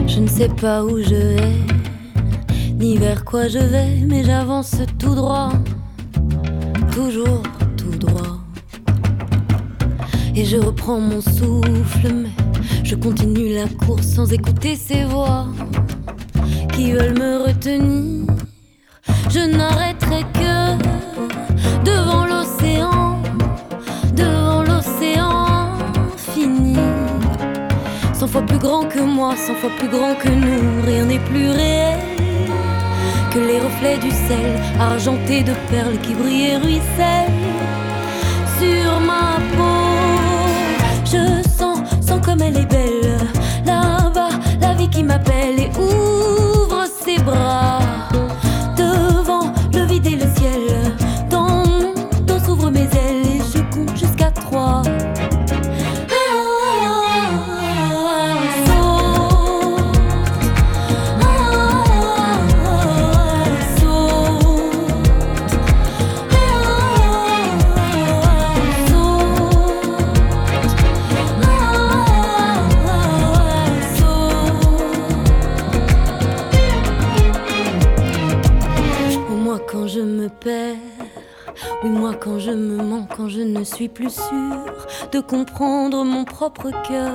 Je 0.06 0.20
ne 0.20 0.28
sais 0.28 0.50
pas 0.60 0.82
où 0.82 0.98
je 0.98 1.14
vais, 1.14 1.91
ni 2.74 2.96
vers 2.96 3.24
quoi 3.24 3.48
je 3.48 3.58
vais, 3.58 4.00
mais 4.06 4.24
j'avance 4.24 4.76
tout 4.98 5.14
droit, 5.14 5.52
toujours 6.92 7.42
tout 7.76 7.96
droit. 7.98 8.38
Et 10.34 10.44
je 10.44 10.56
reprends 10.56 11.00
mon 11.00 11.20
souffle, 11.20 12.12
mais 12.12 12.30
je 12.84 12.94
continue 12.94 13.54
la 13.54 13.68
course 13.68 14.06
sans 14.06 14.32
écouter 14.32 14.76
ces 14.76 15.04
voix 15.04 15.46
qui 16.74 16.92
veulent 16.92 17.18
me 17.18 17.46
retenir. 17.46 18.26
Je 19.30 19.40
n'arrêterai 19.56 20.22
que 20.34 20.76
devant 21.84 22.26
l'océan, 22.26 23.22
devant 24.14 24.62
l'océan 24.62 25.68
fini. 26.16 26.76
fois 28.26 28.42
plus 28.42 28.58
grand 28.58 28.84
que 28.88 29.00
moi, 29.00 29.34
cent 29.36 29.54
fois 29.54 29.70
plus 29.78 29.88
grand 29.88 30.14
que 30.14 30.28
nous. 30.28 30.86
Rien 30.86 31.04
n'est 31.04 31.18
plus 31.18 31.50
réel 31.50 32.11
que 33.34 33.38
les 33.38 33.60
reflets 33.60 33.98
du 33.98 34.10
sel, 34.10 34.60
argentés 34.78 35.42
de 35.42 35.52
perles 35.70 35.98
qui 36.02 36.14
brillent 36.14 36.50
et 36.50 36.56
ruissellent 36.56 37.32
sur 38.58 39.00
ma 39.00 39.38
peau. 39.56 39.72
Je 41.04 41.48
sens, 41.48 41.78
sens 42.06 42.20
comme 42.24 42.42
elle 42.42 42.58
est 42.58 42.70
belle. 42.70 43.18
Là-bas, 43.64 44.34
la 44.60 44.74
vie 44.74 44.88
qui 44.88 45.02
m'appelle 45.02 45.58
et 45.58 45.70
ouvre 45.78 46.84
ses 47.04 47.18
bras. 47.22 47.81
Plus 83.92 84.10
sûre 84.10 84.86
de 85.12 85.20
comprendre 85.20 86.04
mon 86.04 86.24
propre 86.24 86.70
cœur. 86.88 87.12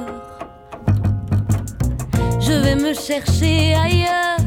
Je 2.39 2.53
vais 2.53 2.75
me 2.75 2.93
chercher 2.93 3.73
ailleurs, 3.73 4.37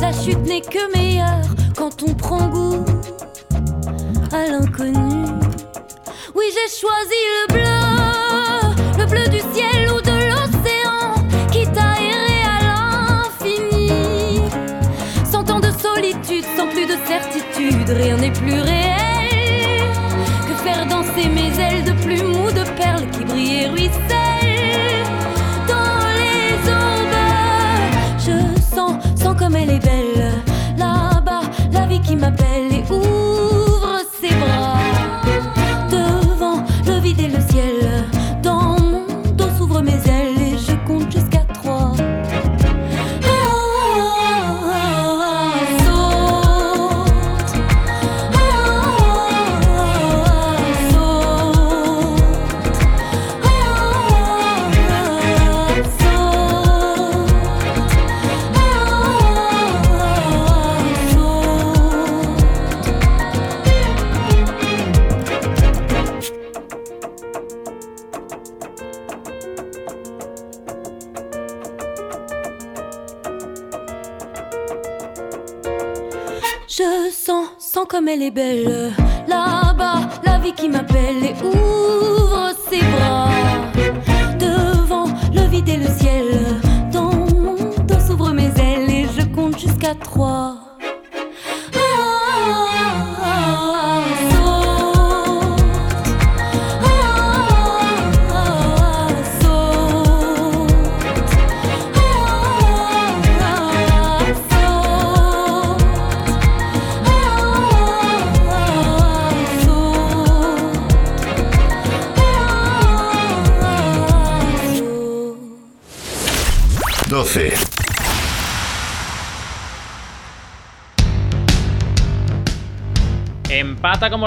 la 0.00 0.12
chute 0.12 0.40
n'est 0.46 0.60
que 0.60 0.92
meilleure 0.96 1.44
quand 1.76 2.02
on 2.02 2.14
prend 2.14 2.48
goût 2.48 2.84
à 4.32 4.46
l'inconnu. 4.46 5.26
Oui 6.34 6.44
j'ai 6.54 6.80
choisi 6.80 7.20
le 7.36 7.52
bleu, 7.54 8.98
le 8.98 9.06
bleu 9.06 9.28
du 9.28 9.40
ciel 9.52 9.90
ou 9.90 10.00
de 10.00 10.16
l'océan, 10.30 11.14
à 11.76 12.00
errer 12.00 12.42
à 12.44 12.58
l'infini. 12.68 14.40
Cent 15.30 15.50
ans 15.50 15.60
de 15.60 15.70
solitude, 15.72 16.44
sans 16.56 16.68
plus 16.68 16.86
de 16.86 16.96
certitude, 17.06 17.88
rien 17.88 18.16
n'est 18.16 18.32
plus 18.32 18.60
réel 18.60 19.19
faire 20.62 20.86
danser 20.86 21.28
mes 21.28 21.58
ailes 21.58 21.84
de 21.84 21.92
plumes 22.02 22.36
ou 22.42 22.50
de 22.50 22.64
perles 22.76 23.06
qui 23.12 23.24
brillent 23.24 23.62
et 23.62 23.68
ruissellent 23.68 25.06
dans 25.66 26.06
les 26.20 26.52
aubes. 26.70 27.20
Je 28.18 28.60
sens, 28.74 28.94
sens 29.16 29.36
comme 29.38 29.56
elle 29.56 29.70
est 29.70 29.84
belle, 29.84 30.32
là-bas, 30.76 31.42
la 31.72 31.86
vie 31.86 32.00
qui 32.00 32.16
m'appelle 32.16 32.69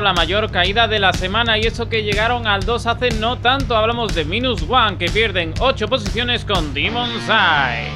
la 0.03 0.13
mayor 0.13 0.51
caída 0.51 0.87
de 0.87 0.99
la 0.99 1.13
semana 1.13 1.57
y 1.57 1.61
eso 1.61 1.87
que 1.87 2.03
llegaron 2.03 2.45
al 2.45 2.63
2 2.65 2.87
hace 2.87 3.09
no 3.11 3.37
tanto. 3.37 3.75
Hablamos 3.75 4.13
de 4.13 4.25
Minus 4.25 4.63
One 4.67 4.97
que 4.97 5.05
pierden 5.05 5.53
8 5.59 5.87
posiciones 5.87 6.43
con 6.45 6.73
Demon's 6.73 7.29
Eye. 7.29 7.89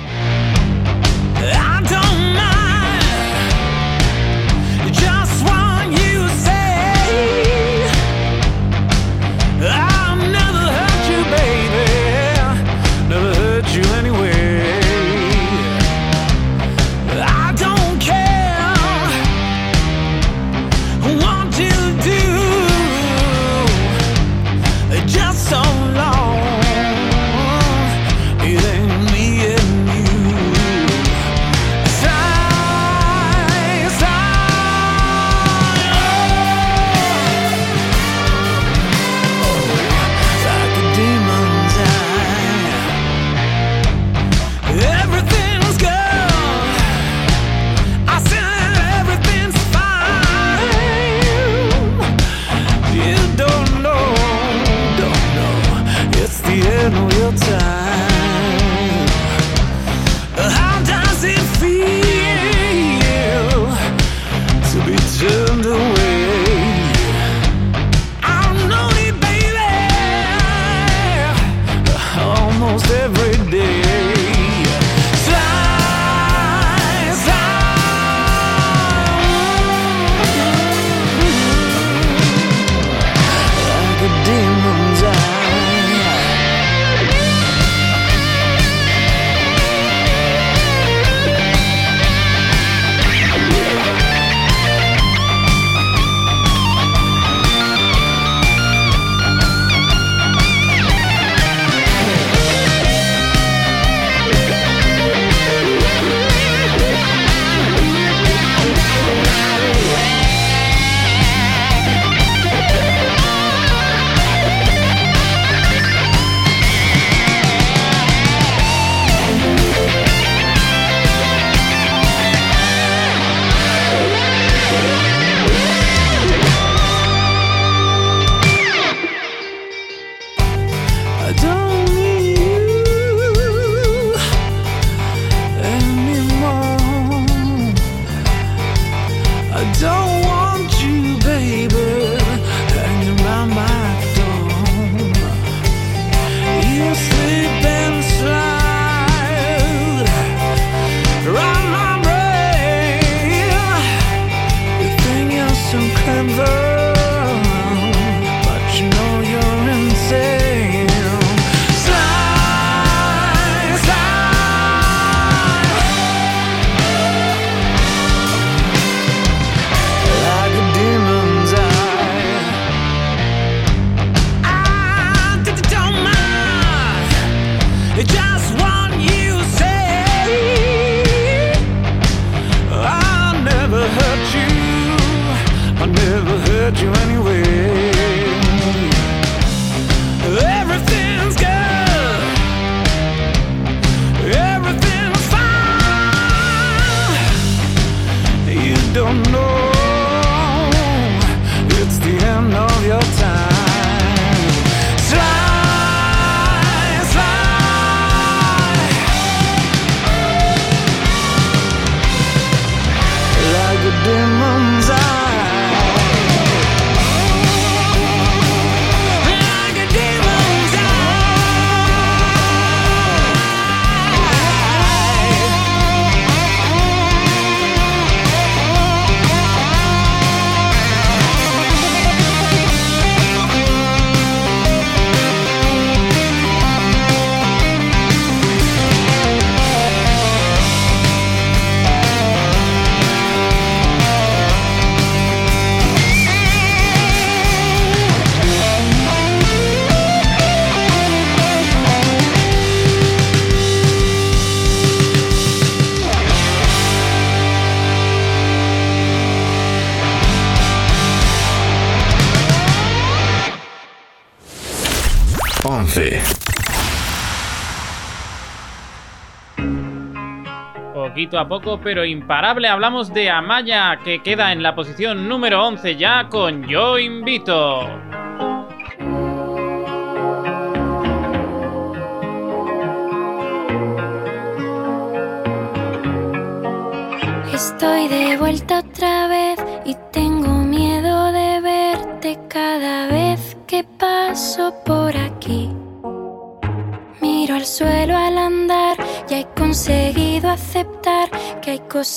A 271.36 271.48
poco, 271.48 271.80
pero 271.84 272.06
imparable, 272.06 272.70
hablamos 272.70 273.14
de 273.14 273.30
Amaya, 273.30 274.00
que 274.02 274.20
queda 274.24 274.54
en 274.54 274.64
la 274.64 274.76
posición 274.76 275.28
número 275.28 275.66
11 275.66 275.98
ya 275.98 276.30
con 276.30 276.66
Yo 276.68 276.98
Invito. 276.98 278.07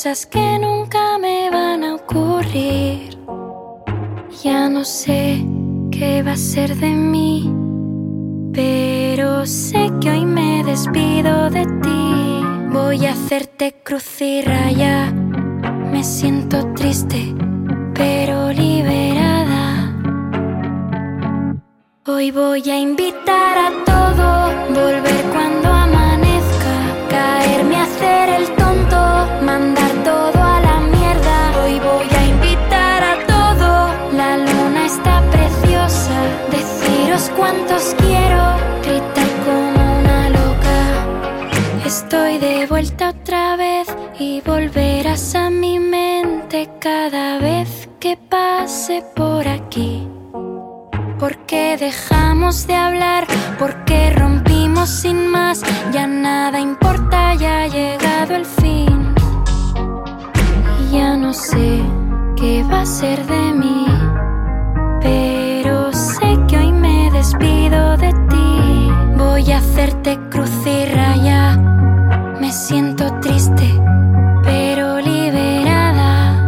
Cosas 0.01 0.25
que 0.25 0.59
nunca 0.59 1.19
me 1.19 1.51
van 1.51 1.85
a 1.85 1.97
ocurrir. 1.97 3.19
Ya 4.43 4.67
no 4.67 4.83
sé 4.83 5.45
qué 5.93 6.23
va 6.23 6.33
a 6.33 6.37
ser 6.37 6.75
de 6.77 6.89
mí, 6.89 7.53
pero 8.55 9.45
sé 9.45 9.93
que 10.01 10.11
hoy 10.11 10.25
me 10.25 10.65
despido 10.65 11.51
de 11.51 11.67
ti. 11.83 12.43
Voy 12.73 13.05
a 13.05 13.13
hacerte 13.13 13.83
cruz 13.85 14.23
y 14.23 14.41
raya. 14.41 15.13
Me 15.93 16.03
siento 16.03 16.73
triste, 16.73 17.35
pero 17.93 18.53
liberada. 18.53 19.95
Hoy 22.07 22.31
voy 22.31 22.71
a 22.71 22.79
invitar 22.79 23.30
Estoy 42.03 42.39
de 42.39 42.67
vuelta 42.67 43.11
otra 43.11 43.57
vez 43.57 43.87
y 44.19 44.41
volverás 44.41 45.35
a 45.35 45.51
mi 45.51 45.79
mente 45.79 46.67
cada 46.81 47.39
vez 47.39 47.91
que 48.01 48.17
pase 48.17 49.05
por 49.15 49.47
aquí. 49.47 50.09
¿Por 51.19 51.37
qué 51.45 51.77
dejamos 51.79 52.67
de 52.67 52.75
hablar? 52.75 53.27
¿Por 53.59 53.85
qué 53.85 54.11
rompimos 54.15 54.89
sin 54.89 55.29
más? 55.29 55.61
Ya 55.93 56.07
nada 56.07 56.59
importa, 56.59 57.35
ya 57.35 57.65
ha 57.65 57.69
llegado 57.69 58.35
el 58.35 58.47
fin. 58.47 59.15
Y 60.81 60.97
ya 60.97 61.19
no 61.19 61.35
sé 61.35 61.83
qué 62.35 62.65
va 62.65 62.81
a 62.81 62.87
ser 62.87 63.27
de 63.27 63.53
mí. 63.53 63.85
Pero 65.03 65.93
sé 65.93 66.39
que 66.49 66.57
hoy 66.57 66.73
me 66.73 67.11
despido 67.13 67.99
de 67.99 68.11
ti. 68.31 68.91
Voy 69.19 69.53
a 69.53 69.59
hacerte 69.59 70.19
cruz 70.31 70.51
y 70.65 70.87
raya. 70.87 71.80
Siento 72.71 73.13
triste, 73.21 73.69
pero 74.45 75.01
liberada. 75.01 76.39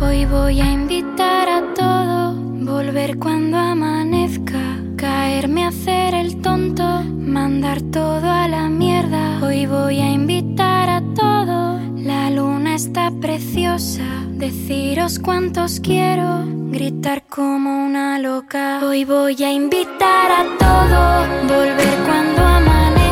Hoy 0.00 0.24
voy 0.26 0.60
a 0.60 0.70
invitar 0.70 1.48
a 1.48 1.74
todo, 1.74 2.34
volver 2.34 3.18
cuando 3.18 3.58
amanezca, 3.58 4.60
caerme 4.94 5.64
a 5.64 5.68
hacer 5.70 6.14
el 6.14 6.40
tonto, 6.40 6.84
mandar 7.10 7.82
todo 7.82 8.30
a 8.30 8.46
la 8.46 8.68
mierda. 8.68 9.40
Hoy 9.42 9.66
voy 9.66 9.98
a 9.98 10.12
invitar 10.12 10.90
a 10.90 11.00
todo, 11.16 11.80
la 11.96 12.30
luna 12.30 12.76
está 12.76 13.10
preciosa, 13.20 14.04
deciros 14.28 15.18
cuántos 15.18 15.80
quiero, 15.80 16.44
gritar 16.70 17.24
como 17.28 17.84
una 17.84 18.20
loca. 18.20 18.78
Hoy 18.80 19.04
voy 19.04 19.42
a 19.42 19.50
invitar 19.50 20.30
a 20.30 20.44
todo, 20.56 21.26
volver 21.48 21.98
cuando 22.06 22.42
amanezca, 22.42 23.03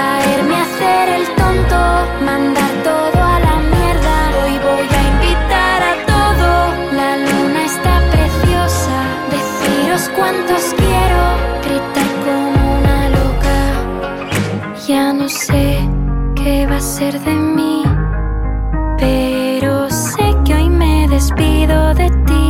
caerme 0.00 0.54
a 0.54 0.64
hacer 0.68 1.06
el 1.18 1.26
tonto, 1.40 1.80
mandar 2.28 2.72
todo 2.88 3.18
a 3.34 3.38
la 3.46 3.56
mierda. 3.74 4.16
Hoy 4.40 4.54
voy 4.68 4.88
a 4.98 5.02
invitar 5.12 5.78
a 5.92 5.94
todo, 6.12 6.50
la 7.00 7.10
luna 7.26 7.60
está 7.72 7.94
preciosa, 8.14 8.98
deciros 9.36 10.02
cuántos 10.16 10.62
quiero, 10.80 11.22
gritar 11.66 12.10
como 12.26 12.60
una 12.78 12.98
loca. 13.18 13.58
Ya 14.88 15.12
no 15.12 15.28
sé 15.28 15.64
qué 16.38 16.66
va 16.70 16.78
a 16.84 16.88
ser 16.96 17.14
de 17.28 17.34
mí, 17.56 17.82
pero 19.04 19.90
sé 19.90 20.26
que 20.44 20.54
hoy 20.54 20.68
me 20.82 21.08
despido 21.08 21.94
de 21.94 22.08
ti. 22.28 22.46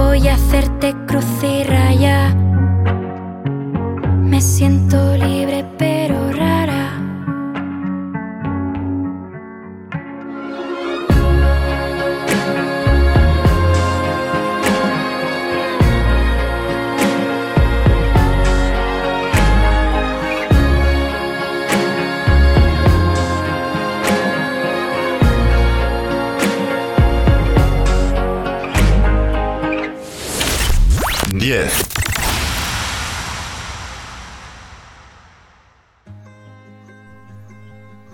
Voy 0.00 0.28
a 0.28 0.34
hacerte 0.34 0.94
cruz 1.08 1.32
y 1.42 1.64
raya. 1.64 2.18
Me 4.30 4.40
siento 4.40 4.98
libre 5.16 5.64
pero 5.76 5.97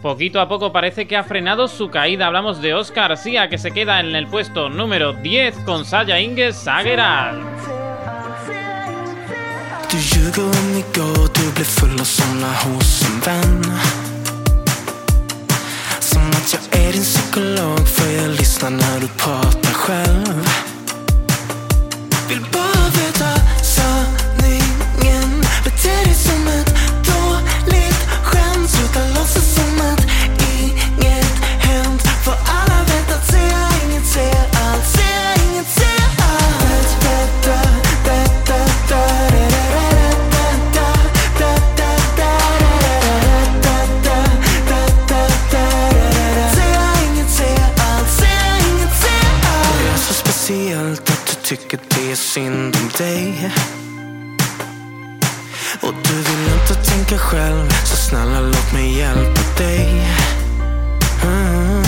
Poquito 0.05 0.39
a 0.39 0.47
poco 0.49 0.71
parece 0.71 1.07
que 1.07 1.17
ha 1.17 1.25
frenado 1.25 1.67
su 1.67 1.89
caída. 1.89 2.27
Hablamos 2.27 2.61
de 2.61 2.75
Oscar 2.75 3.09
García, 3.09 3.49
que 3.49 3.57
se 3.57 3.71
queda 3.71 4.01
en 4.01 4.15
el 4.15 4.27
puesto 4.27 4.69
número 4.69 5.15
10 5.15 5.61
con 5.61 5.87
Saya 5.87 6.21
Inges 6.21 6.57
Sageral. 6.57 7.41
Speciellt 50.45 51.11
att 51.11 51.27
du 51.27 51.57
tycker 51.57 51.79
det 51.89 52.11
är 52.13 52.17
synd 52.17 52.77
om 52.77 52.91
dig. 52.99 53.51
Och 55.81 55.95
du 56.05 56.15
vill 56.15 56.53
inte 56.55 56.91
tänka 56.91 57.19
själv 57.19 57.71
Så 57.85 57.97
snälla 57.97 58.41
låt 58.41 58.73
mig 58.73 58.99
hjälpa 58.99 59.41
dig. 59.59 60.07
Mm. 61.23 61.83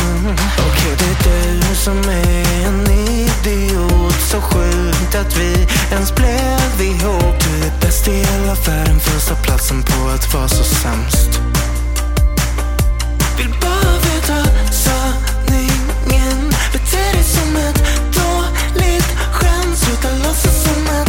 Okej 0.69 0.97
det 0.99 1.31
är 1.31 1.61
du 1.61 1.75
som 1.75 1.99
är 1.99 2.67
en 2.67 2.91
idiot. 2.91 4.21
Så 4.31 4.41
sjukt 4.41 5.15
att 5.15 5.37
vi 5.37 5.67
ens 5.91 6.15
blev 6.15 6.81
ihop. 6.81 7.35
Du 7.45 7.67
är 7.67 7.81
bäst 7.81 8.09
i 8.09 8.13
hela 8.13 8.55
världen 8.55 9.01
Första 9.01 9.35
platsen 9.35 9.83
på 9.83 10.09
att 10.09 10.35
vara 10.35 10.49
så 10.49 10.65
sämst. 10.65 11.41
Vill 13.39 13.55
bara 13.61 13.76
hasta 20.07 20.19
los 20.19 20.47
asomados. 20.47 21.06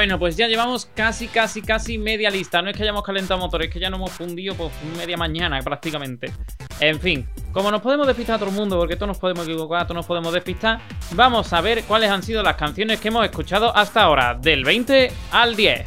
Bueno, 0.00 0.18
pues 0.18 0.34
ya 0.34 0.48
llevamos 0.48 0.88
casi, 0.94 1.28
casi, 1.28 1.60
casi 1.60 1.98
media 1.98 2.30
lista. 2.30 2.62
No 2.62 2.70
es 2.70 2.76
que 2.78 2.84
hayamos 2.84 3.02
calentado 3.02 3.38
motores, 3.38 3.68
es 3.68 3.74
que 3.74 3.78
ya 3.78 3.90
nos 3.90 3.98
hemos 3.98 4.12
fundido 4.12 4.54
por 4.54 4.70
media 4.96 5.18
mañana 5.18 5.60
prácticamente. 5.60 6.32
En 6.80 6.98
fin, 6.98 7.28
como 7.52 7.70
nos 7.70 7.82
podemos 7.82 8.06
despistar 8.06 8.36
a 8.36 8.38
todo 8.38 8.48
el 8.48 8.56
mundo, 8.56 8.78
porque 8.78 8.96
todos 8.96 9.08
nos 9.08 9.18
podemos 9.18 9.46
equivocar, 9.46 9.82
todos 9.82 9.96
nos 9.96 10.06
podemos 10.06 10.32
despistar, 10.32 10.80
vamos 11.10 11.52
a 11.52 11.60
ver 11.60 11.84
cuáles 11.84 12.08
han 12.08 12.22
sido 12.22 12.42
las 12.42 12.56
canciones 12.56 12.98
que 12.98 13.08
hemos 13.08 13.26
escuchado 13.26 13.76
hasta 13.76 14.00
ahora, 14.00 14.32
del 14.32 14.64
20 14.64 15.12
al 15.32 15.54
10. 15.54 15.86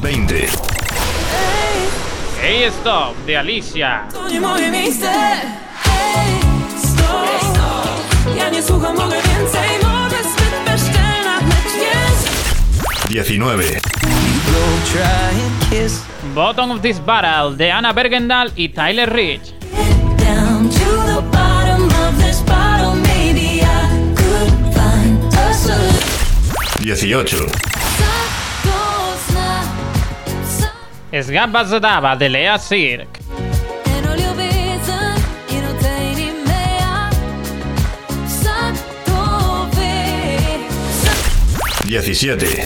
20. 0.00 0.48
Hey 2.40 2.62
Stop, 2.62 3.14
de 3.26 3.36
Alicia. 3.36 4.08
Stop 4.08 4.30
19. 13.08 13.80
Bottom 16.34 16.70
of 16.72 16.82
This 16.82 17.00
Barrel 17.04 17.56
de 17.56 17.70
Anna 17.70 17.92
Bergendal 17.92 18.52
y 18.54 18.68
Tyler 18.68 19.10
Rich. 19.10 19.54
Bottle, 26.80 27.02
18. 27.02 27.46
Sgabba 31.22 31.64
Zadaba 31.64 32.14
de 32.16 32.28
Lea 32.28 32.58
Cirque. 32.58 33.17
17. 41.88 42.64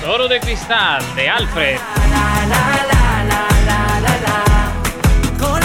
Toro 0.00 0.26
de 0.26 0.40
cristal 0.40 1.02
de 1.14 1.28
Alfred. 1.28 1.78
Con 5.38 5.60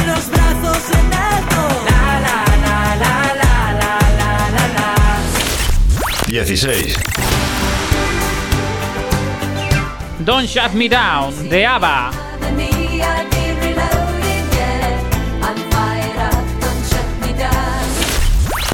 Don't 10.26 10.50
Shut 10.50 10.74
Me 10.74 10.90
Down 10.90 11.50
de 11.50 11.66
ABBA. 11.66 12.12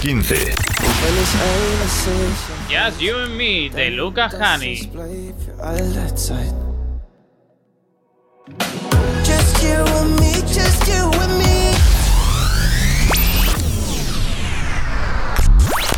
15. 0.01 0.72
Just 2.69 3.01
You 3.01 3.17
and 3.17 3.35
Me 3.37 3.69
de 3.69 3.89
Lucas 3.91 4.33
Hani. 4.33 4.89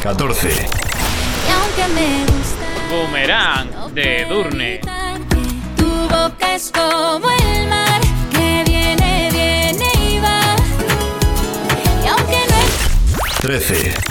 Catorce. 0.01 0.67
Boomerang 2.89 3.93
de 3.93 4.25
Durne. 4.29 4.81
Tu 5.75 5.85
boca 5.85 6.55
es 6.55 6.71
como 6.71 7.27
el 7.29 7.67
mar 7.67 8.01
que 8.31 8.63
viene, 8.67 9.29
viene 9.31 9.91
y 9.99 10.19
va. 10.19 10.55
Y 12.03 12.07
aunque 12.07 12.37
no 12.49 14.04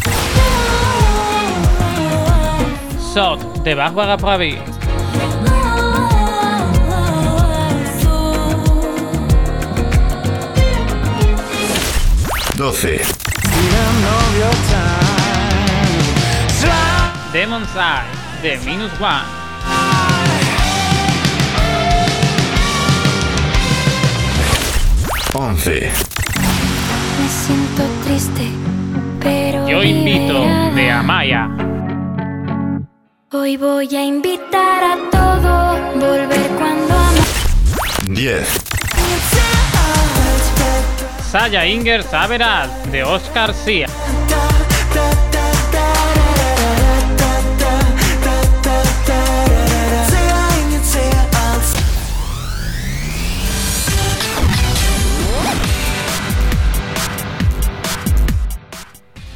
Sot, 3.15 3.39
de 3.62 3.77
Bagua 3.77 4.17
Pravi. 4.17 4.59
12. 12.57 13.03
Demon's 17.33 17.69
Eye 17.77 18.03
de 18.43 18.57
Minus 18.67 18.91
One. 19.01 19.23
Once. 25.35 25.71
Me 27.21 27.29
siento 27.29 27.85
triste, 28.03 28.51
pero. 29.21 29.69
Yo 29.69 29.85
invito 29.85 30.45
de 30.75 30.91
Amaya. 30.91 31.64
Hoy 33.37 33.57
voy 33.57 33.89
a 33.97 34.05
invitar 34.05 34.85
a 34.85 35.11
todo, 35.11 35.76
volver 35.97 36.49
cuando 36.57 36.95
amo. 36.95 37.20
10. 38.07 38.49
Saya 41.32 41.66
Inger 41.66 42.05
Saberal 42.05 42.70
de 42.93 43.03
Oscar 43.03 43.53
Sia. 43.53 43.89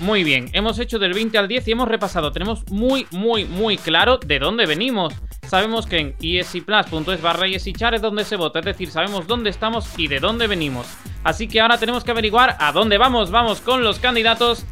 Muy 0.09 0.25
bien, 0.25 0.49
hemos 0.55 0.79
hecho 0.79 0.99
del 0.99 1.13
20 1.13 1.37
al 1.37 1.49
10 1.49 1.69
y 1.69 1.73
hemos 1.73 1.87
repasado. 1.87 2.33
Tenemos 2.33 2.67
muy, 2.71 3.07
muy, 3.11 3.45
muy 3.45 3.77
claro 3.77 4.17
de 4.17 4.39
dónde 4.39 4.65
venimos. 4.65 5.13
Sabemos 5.47 5.87
que 5.87 5.99
en 5.99 6.17
escplus.es 6.19 7.21
barra 7.21 7.47
eschar 7.47 7.95
es 7.95 8.01
donde 8.01 8.25
se 8.25 8.37
vota, 8.37 8.61
es 8.61 8.65
decir, 8.65 8.91
sabemos 8.91 9.27
dónde 9.27 9.51
estamos 9.51 9.87
y 9.99 10.09
de 10.09 10.19
dónde 10.19 10.47
venimos. 10.47 10.87
Así 11.25 11.47
que 11.47 11.61
ahora 11.61 11.77
tenemos 11.77 12.05
que 12.05 12.13
averiguar 12.13 12.57
a 12.59 12.73
dónde 12.73 12.97
vamos. 12.97 13.31
Vamos 13.31 13.61
con 13.61 13.85
los 13.85 13.99
candidatos 13.99 14.65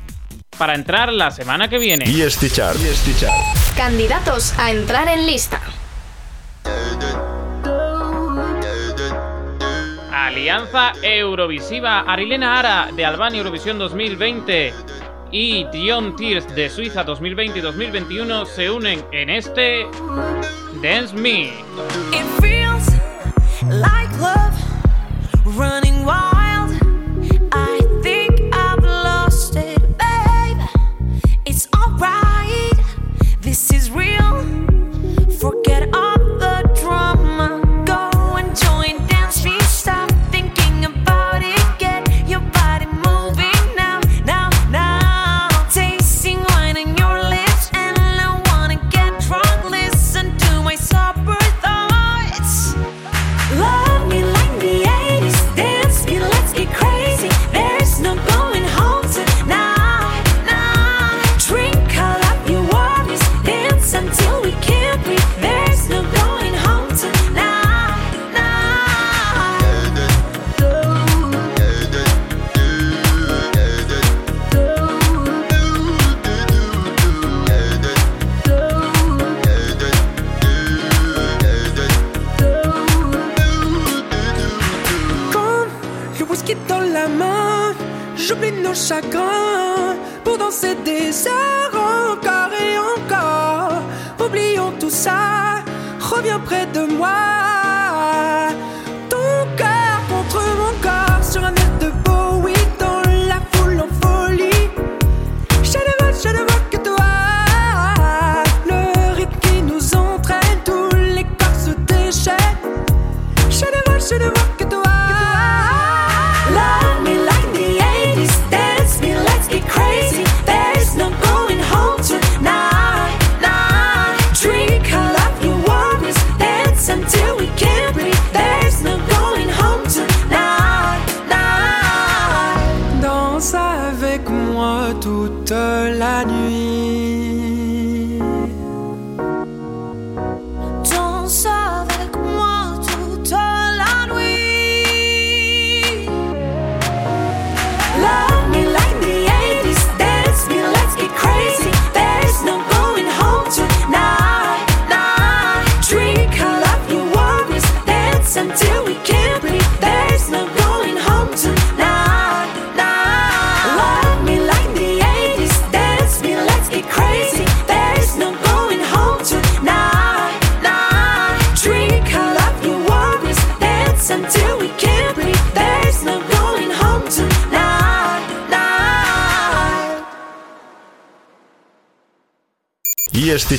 para 0.56 0.74
entrar 0.74 1.12
la 1.12 1.30
semana 1.30 1.68
que 1.68 1.76
viene. 1.76 2.06
EST 2.06 2.54
Chart. 2.54 2.80
EST 2.80 3.20
Chart. 3.20 3.76
Candidatos 3.76 4.58
a 4.58 4.70
entrar 4.70 5.06
en 5.08 5.26
lista. 5.26 5.60
Alianza 10.10 10.92
Eurovisiva, 11.02 12.00
Arilena 12.00 12.58
Ara 12.58 12.88
de 12.90 13.04
Albania 13.04 13.38
Eurovisión 13.38 13.78
2020 13.78 14.72
y 15.30 15.64
Dion 15.72 16.16
Tears 16.16 16.46
de 16.54 16.68
Suiza 16.68 17.04
2020 17.04 17.58
y 17.58 17.62
2021 17.62 18.46
se 18.46 18.70
unen 18.70 19.04
en 19.12 19.30
este 19.30 19.86
Dance 20.82 21.14
Me. 21.14 21.52
It 22.12 22.26
feels 22.40 22.88
like 23.68 24.10
love 24.18 24.54
running 25.56 26.04
wild. 26.04 26.72
I 27.52 27.80
think 28.02 28.54
I've 28.54 28.82
lost 28.82 29.56
it, 29.56 29.80
babe. 29.98 30.58
It's 31.44 31.68
alright. 31.74 32.78
This 33.40 33.70
is 33.72 33.90
real. 33.90 34.44
Forget 35.38 35.94
all 35.94 36.05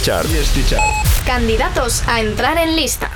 Chart. 0.07 0.25
EST 0.25 0.69
Chart. 0.69 0.81
Candidatos 1.25 2.01
a 2.07 2.21
entrar 2.21 2.57
en 2.57 2.77
lista. 2.77 3.11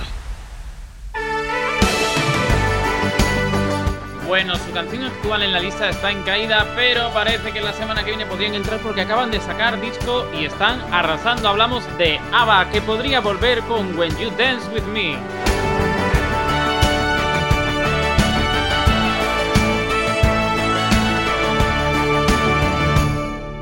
Bueno, 4.28 4.58
su 4.58 4.74
canción 4.74 5.06
actual 5.06 5.44
en 5.44 5.54
la 5.54 5.62
lista 5.62 5.88
está 5.88 6.12
en 6.12 6.22
caída, 6.24 6.68
pero 6.76 7.10
parece 7.14 7.54
que 7.54 7.62
la 7.62 7.72
semana 7.72 8.04
que 8.04 8.10
viene 8.10 8.26
podrían 8.26 8.56
entrar 8.56 8.82
porque 8.82 9.00
acaban 9.00 9.32
de 9.32 9.39
sacar 9.39 9.80
disco 9.80 10.28
y 10.38 10.44
están 10.44 10.82
arrasando. 10.94 11.48
Hablamos 11.48 11.86
de 11.98 12.20
ABBA, 12.34 12.70
que 12.72 12.82
podría 12.82 13.22
volver 13.22 13.62
con 13.62 13.98
When 13.98 14.14
You 14.18 14.30
Dance 14.32 14.68
With 14.74 14.84
Me. 14.84 15.12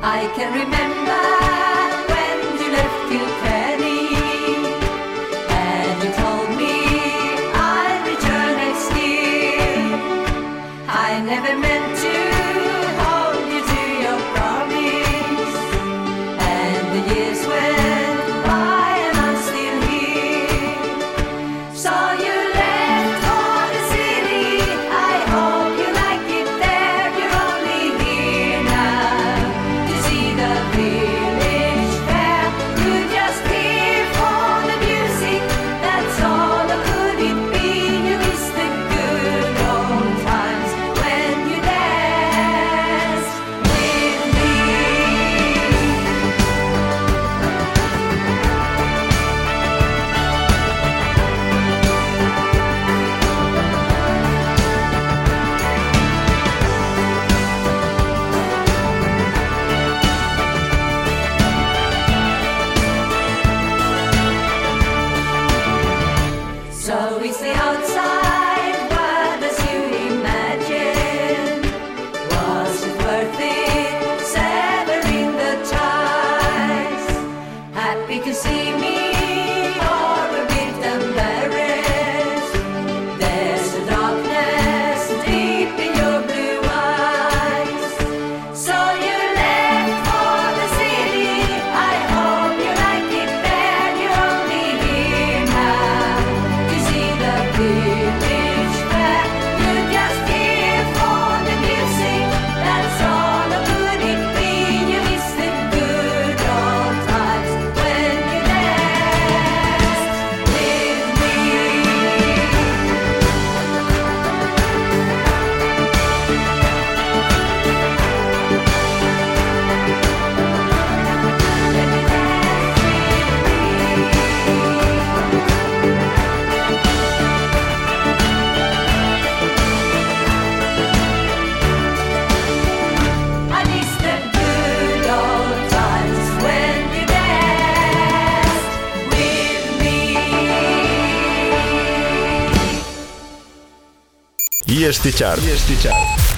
I 0.02 0.28
can 0.34 0.52
remember 0.52 0.89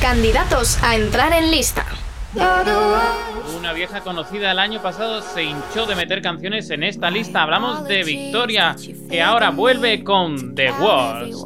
Candidatos 0.00 0.78
a 0.82 0.94
entrar 0.94 1.32
en 1.32 1.50
lista. 1.50 1.84
Una 3.58 3.72
vieja 3.72 4.00
conocida 4.02 4.52
el 4.52 4.60
año 4.60 4.80
pasado 4.80 5.20
se 5.20 5.42
hinchó 5.42 5.84
de 5.86 5.96
meter 5.96 6.22
canciones 6.22 6.70
en 6.70 6.84
esta 6.84 7.10
lista. 7.10 7.42
Hablamos 7.42 7.88
de 7.88 8.04
Victoria, 8.04 8.76
que 9.10 9.20
ahora 9.20 9.50
vuelve 9.50 10.04
con 10.04 10.54
The 10.54 10.70
Walls. 10.80 11.44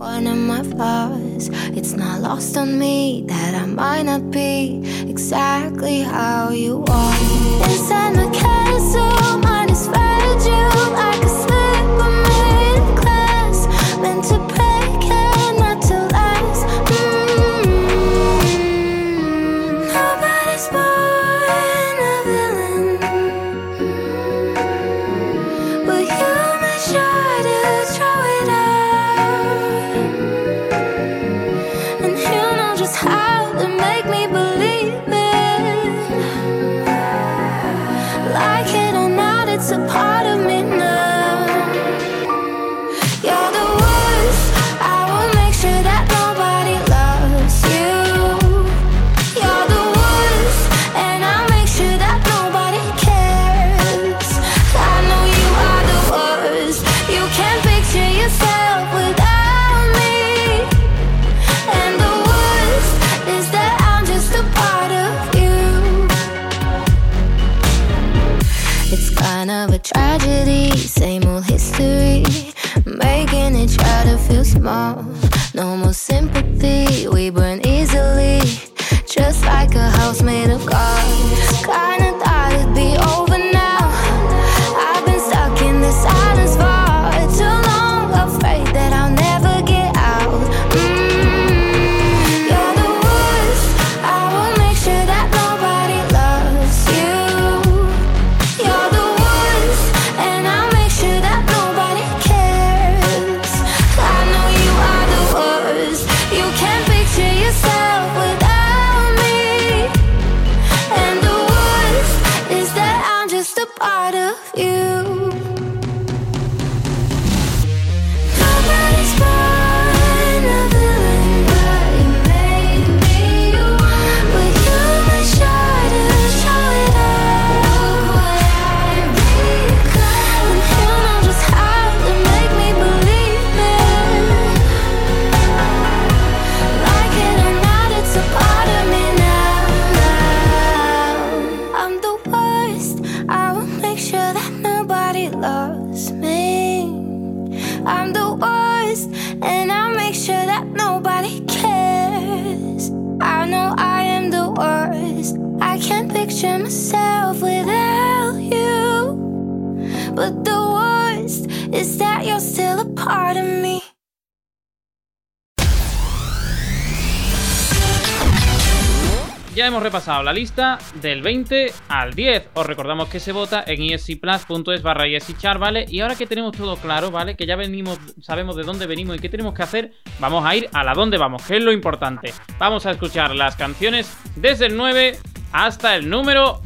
hemos 169.77 169.85
repasado 169.85 170.23
la 170.23 170.33
lista 170.33 170.79
del 171.03 171.21
20 171.21 171.71
al 171.89 172.15
10. 172.15 172.49
Os 172.55 172.65
recordamos 172.65 173.11
que 173.11 173.21
se 173.21 173.31
vota 173.31 173.63
en 173.67 173.83
espiplus.es 173.93 174.81
barra 174.81 175.07
esichar, 175.07 175.59
¿vale? 175.59 175.85
Y 175.87 176.01
ahora 176.01 176.15
que 176.15 176.27
tenemos 176.27 176.57
todo 176.57 176.79
claro, 176.79 177.11
¿vale? 177.11 177.37
Que 177.37 177.45
ya 177.45 177.57
venimos, 177.57 177.99
sabemos 178.23 178.57
de 178.57 178.63
dónde 178.63 178.87
venimos 178.87 179.17
y 179.17 179.19
qué 179.19 179.29
tenemos 179.29 179.53
que 179.53 179.63
hacer, 179.63 179.93
vamos 180.19 180.47
a 180.47 180.57
ir 180.57 180.71
a 180.73 180.83
la 180.83 180.95
dónde 180.95 181.19
vamos, 181.19 181.43
que 181.43 181.59
es 181.59 181.63
lo 181.63 181.73
importante. 181.73 182.33
Vamos 182.59 182.87
a 182.87 182.93
escuchar 182.93 183.35
las 183.35 183.55
canciones 183.57 184.11
desde 184.35 184.65
el 184.65 184.79
9 184.79 185.19
hasta 185.53 185.95
el 185.95 186.09
número 186.09 186.63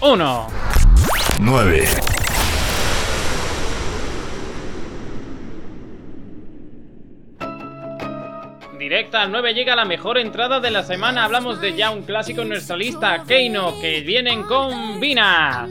1. 0.00 0.46
9. 1.40 1.84
hasta 9.16 9.24
el 9.24 9.32
9 9.32 9.54
llega 9.54 9.74
la 9.74 9.86
mejor 9.86 10.18
entrada 10.18 10.60
de 10.60 10.70
la 10.70 10.82
semana. 10.82 11.24
Hablamos 11.24 11.58
de 11.62 11.74
ya 11.74 11.90
un 11.90 12.02
clásico 12.02 12.42
en 12.42 12.50
nuestra 12.50 12.76
lista, 12.76 13.24
Keino, 13.26 13.72
que 13.80 14.02
vienen 14.02 14.42
con 14.42 15.00
Vinas. 15.00 15.70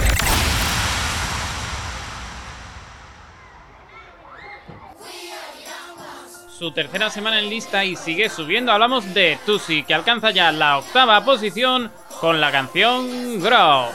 tercera 6.71 7.09
semana 7.09 7.39
en 7.39 7.49
lista 7.49 7.83
y 7.85 7.95
sigue 7.95 8.29
subiendo. 8.29 8.71
Hablamos 8.71 9.13
de 9.13 9.37
Tusi, 9.45 9.83
que 9.83 9.93
alcanza 9.93 10.31
ya 10.31 10.51
la 10.51 10.77
octava 10.77 11.23
posición 11.23 11.91
con 12.19 12.39
la 12.41 12.51
canción 12.51 13.39
Grow. 13.41 13.89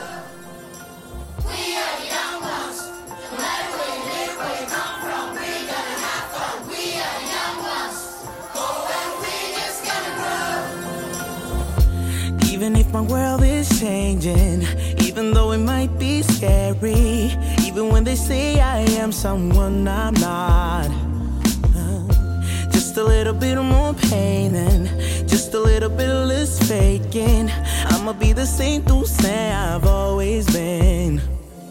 Even 12.50 12.74
if 12.74 12.90
my 12.92 13.00
world 13.00 13.44
is 13.44 13.68
changing, 13.78 14.66
even 14.98 15.32
though 15.32 15.52
it 15.52 15.58
might 15.58 15.96
be 15.98 16.22
scary, 16.22 17.30
even 17.64 17.90
when 17.92 18.02
they 18.02 18.16
say 18.16 18.58
I 18.60 18.80
am 18.98 19.12
someone 19.12 19.86
I'm 19.86 20.14
not. 20.14 21.05
Just 22.96 23.08
a 23.08 23.10
little 23.10 23.34
bit 23.34 23.60
more 23.60 23.92
pain 23.92 24.54
and 24.54 24.86
just 25.28 25.52
a 25.52 25.60
little 25.60 25.90
bit 25.90 26.08
less 26.08 26.66
faking. 26.66 27.50
I'ma 27.90 28.14
be 28.14 28.32
the 28.32 28.46
same 28.46 28.84
Dulce 28.84 29.22
I've 29.22 29.84
always 29.84 30.46
been. 30.50 31.20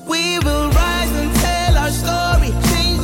We 0.07 0.37
will 0.37 0.69
rise 0.69 1.11
and 1.21 1.35
tell 1.37 1.77
our 1.77 1.89
story, 1.89 2.51
change 2.69 2.94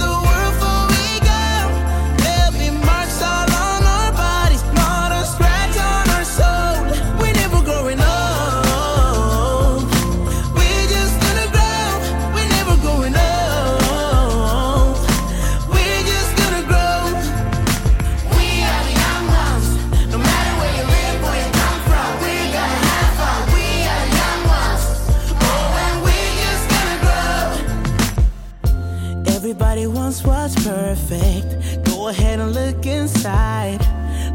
perfect. 30.91 31.85
Go 31.85 32.09
ahead 32.09 32.39
and 32.39 32.53
look 32.53 32.85
inside. 32.85 33.79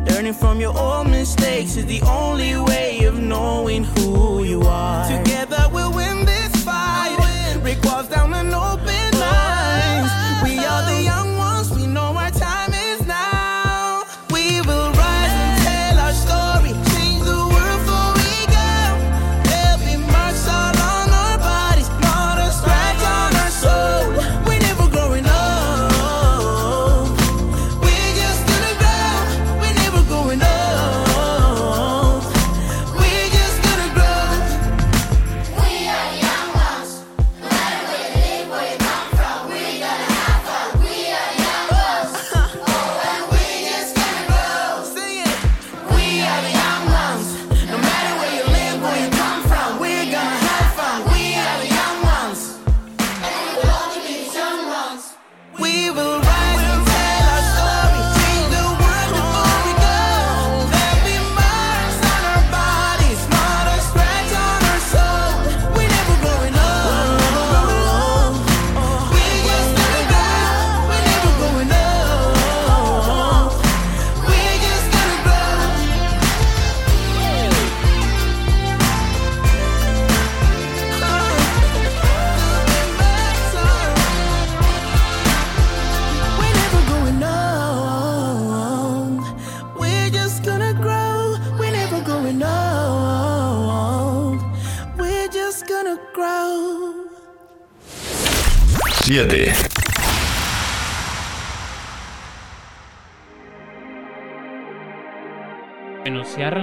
Learning 0.08 0.32
from 0.32 0.58
your 0.60 0.76
old 0.76 1.08
mistakes 1.08 1.76
is 1.76 1.86
the 1.86 2.00
only 2.02 2.56
way 2.58 3.04
of 3.04 3.18
knowing 3.18 3.84
who 3.84 4.42
you 4.42 4.62
are. 4.62 5.06
Together 5.18 5.62
we'll 5.72 5.92
win 5.92 6.25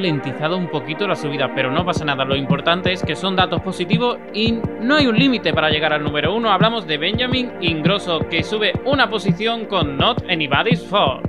ralentizado 0.03 0.57
un 0.57 0.67
poquito 0.67 1.07
la 1.07 1.15
subida, 1.15 1.55
pero 1.55 1.71
no 1.71 1.85
pasa 1.85 2.03
nada. 2.03 2.25
Lo 2.25 2.35
importante 2.35 2.91
es 2.91 3.01
que 3.01 3.15
son 3.15 3.37
datos 3.37 3.61
positivos 3.61 4.17
y 4.33 4.51
no 4.81 4.95
hay 4.95 5.07
un 5.07 5.17
límite 5.17 5.53
para 5.53 5.69
llegar 5.69 5.93
al 5.93 6.03
número 6.03 6.35
uno. 6.35 6.51
Hablamos 6.51 6.85
de 6.85 6.97
Benjamin 6.97 7.53
Ingrosso, 7.61 8.19
que 8.29 8.43
sube 8.43 8.73
una 8.85 9.09
posición 9.09 9.65
con 9.65 9.95
Not 9.95 10.25
Anybody's 10.29 10.85
Fault. 10.85 11.23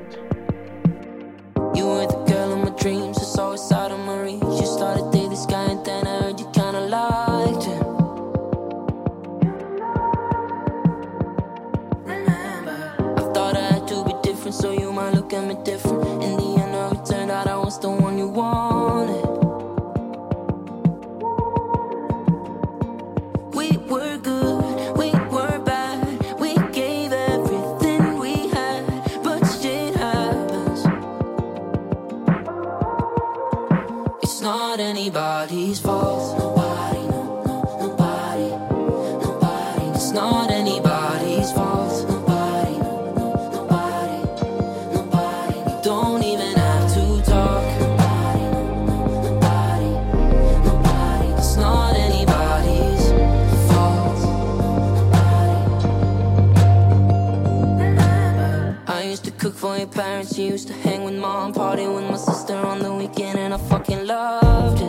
Anybody's 35.45 35.81
fault. 35.81 36.39
Nobody, 36.39 37.01
no, 37.09 37.43
no, 37.45 37.63
nobody, 37.81 38.49
nobody. 39.25 39.85
It's 39.95 40.11
not 40.13 40.51
anybody's 40.51 41.53
fault. 41.53 42.09
Nobody, 42.09 42.79
no, 42.79 43.13
no, 43.15 43.27
nobody, 43.53 44.19
nobody. 44.95 45.59
You 45.59 45.81
don't 45.83 46.23
even 46.23 46.57
have 46.57 46.95
to 46.95 47.23
talk. 47.31 47.65
Nobody, 47.81 48.45
no, 48.55 48.65
no, 48.89 48.97
nobody, 49.23 49.91
nobody. 50.65 51.29
It's 51.37 51.57
not 51.57 51.95
anybody's 51.95 53.05
fault. 53.71 54.21
I 58.89 59.03
used 59.03 59.25
to 59.25 59.31
cook 59.33 59.55
for 59.55 59.77
your 59.77 59.89
parents, 59.89 60.39
you 60.39 60.47
used 60.53 60.69
to 60.69 60.75
hang 60.75 61.05
with 61.05 61.15
mom, 61.17 61.53
party 61.53 61.87
with 61.87 62.05
my 62.05 62.17
sister 62.17 62.55
on 62.55 62.79
the 62.79 62.95
weekend, 62.95 63.39
and 63.39 63.53
I 63.53 63.59
fucking 63.59 64.07
loved 64.07 64.81
it. 64.81 64.84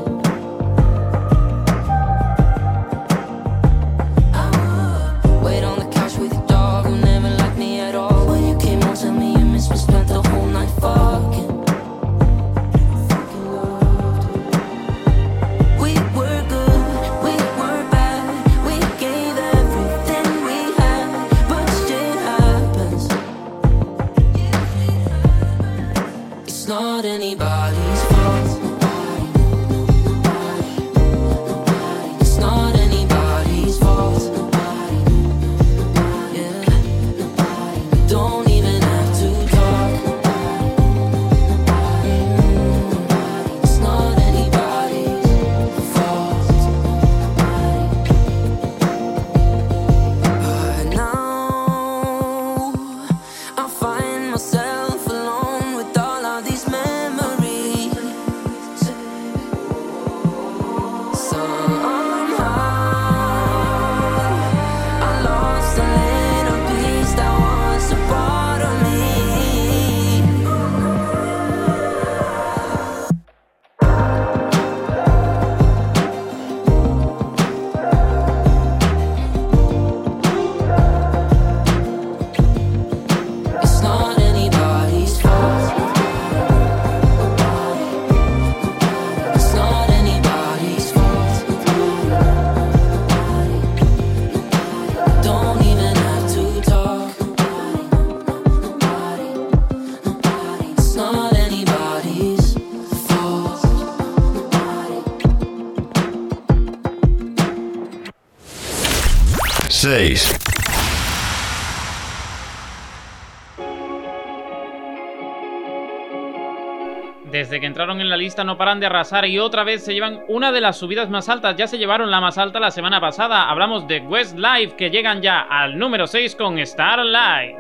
Desde 117.31 117.61
que 117.61 117.65
entraron 117.65 118.01
en 118.01 118.09
la 118.09 118.17
lista 118.17 118.43
no 118.43 118.57
paran 118.57 118.81
de 118.81 118.87
arrasar 118.87 119.25
y 119.25 119.39
otra 119.39 119.63
vez 119.63 119.85
se 119.85 119.93
llevan 119.93 120.21
una 120.27 120.51
de 120.51 120.59
las 120.59 120.77
subidas 120.77 121.09
más 121.09 121.29
altas. 121.29 121.55
Ya 121.55 121.67
se 121.67 121.77
llevaron 121.77 122.11
la 122.11 122.19
más 122.19 122.37
alta 122.37 122.59
la 122.59 122.71
semana 122.71 122.99
pasada. 122.99 123.49
Hablamos 123.49 123.87
de 123.87 123.99
Westlife 124.01 124.75
que 124.75 124.89
llegan 124.89 125.21
ya 125.21 125.39
al 125.41 125.79
número 125.79 126.07
6 126.07 126.35
con 126.35 126.57
Starlight. 126.65 127.55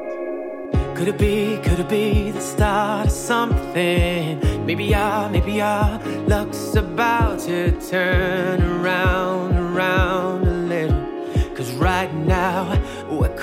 Could 0.95 1.07
it 1.07 1.17
be, 1.17 1.59
could 1.63 1.79
it 1.79 1.89
be 1.89 2.31
the 2.33 2.41
start 2.41 3.07
of 3.07 3.11
something? 3.11 4.39
Maybe 4.65 4.93
I, 4.93 5.29
maybe 5.29 5.61
I, 5.61 5.99
luck's 6.27 6.75
about 6.75 7.39
to 7.45 7.71
turn 7.89 8.61
around. 8.61 9.44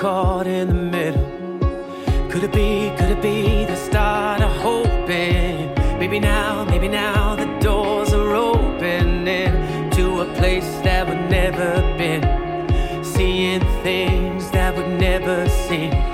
caught 0.02 0.48
in 0.48 0.66
the 0.66 0.74
middle. 0.74 1.28
Could 2.28 2.42
it 2.42 2.52
be, 2.52 2.90
could 2.96 3.12
it 3.16 3.22
be 3.22 3.64
the 3.66 3.76
start 3.76 4.40
of 4.42 4.50
hoping? 4.56 5.72
Maybe 6.00 6.18
now, 6.18 6.64
maybe 6.64 6.88
now 6.88 7.36
the 7.36 7.46
doors 7.60 8.12
are 8.12 8.34
opening 8.34 9.90
to 9.90 10.22
a 10.22 10.24
place 10.34 10.66
that 10.82 11.06
we've 11.08 11.30
never 11.30 11.80
been, 11.96 12.24
seeing 13.04 13.60
things 13.84 14.50
that 14.50 14.76
we've 14.76 14.98
never 14.98 15.48
seen. 15.48 16.11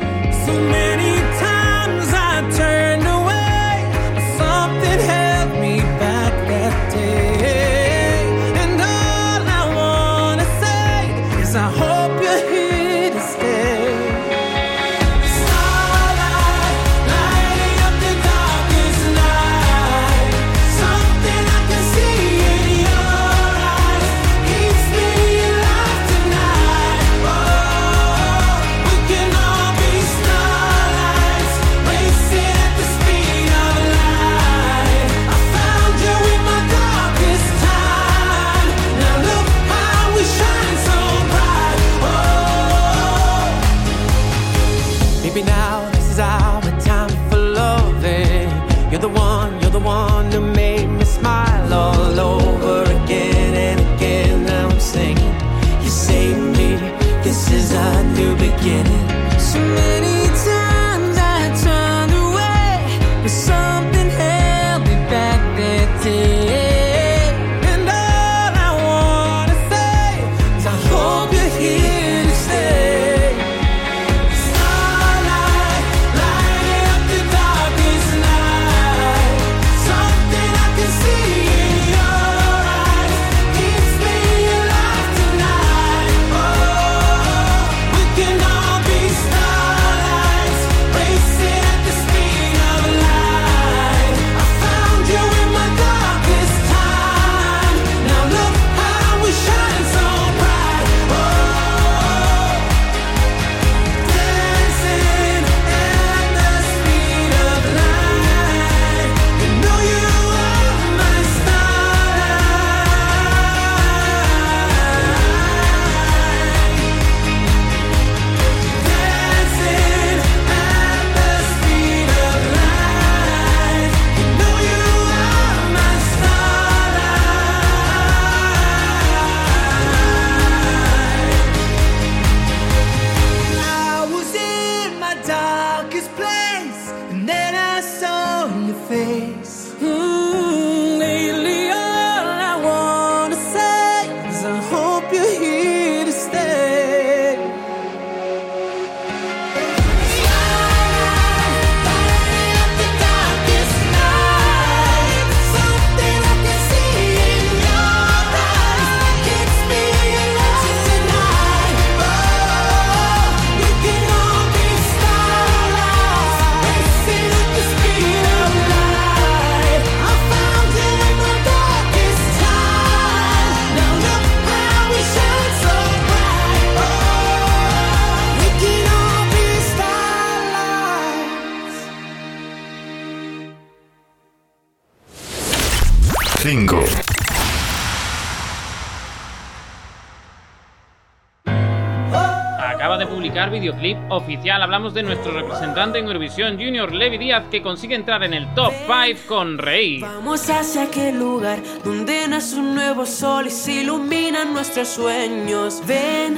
videoclip 193.58 193.98
oficial. 194.10 194.62
Hablamos 194.62 194.94
de 194.94 195.02
nuestro 195.02 195.32
representante 195.32 195.98
en 195.98 196.06
Eurovisión 196.06 196.54
Junior, 196.54 196.92
Levi 196.92 197.18
Díaz, 197.18 197.44
que 197.50 197.60
consigue 197.62 197.94
entrar 197.94 198.22
en 198.22 198.34
el 198.34 198.52
top 198.54 198.72
5 198.86 199.20
con 199.26 199.58
Rey. 199.58 200.00
Vamos 200.00 200.48
hacia 200.48 200.84
aquel 200.84 201.18
lugar 201.18 201.58
donde 201.84 202.28
nace 202.28 202.56
un 202.56 202.74
nuevo 202.74 203.04
sol 203.04 203.48
y 203.48 203.50
se 203.50 203.82
iluminan 203.82 204.52
nuestros 204.52 204.88
sueños. 204.88 205.82
Ven. 205.86 206.36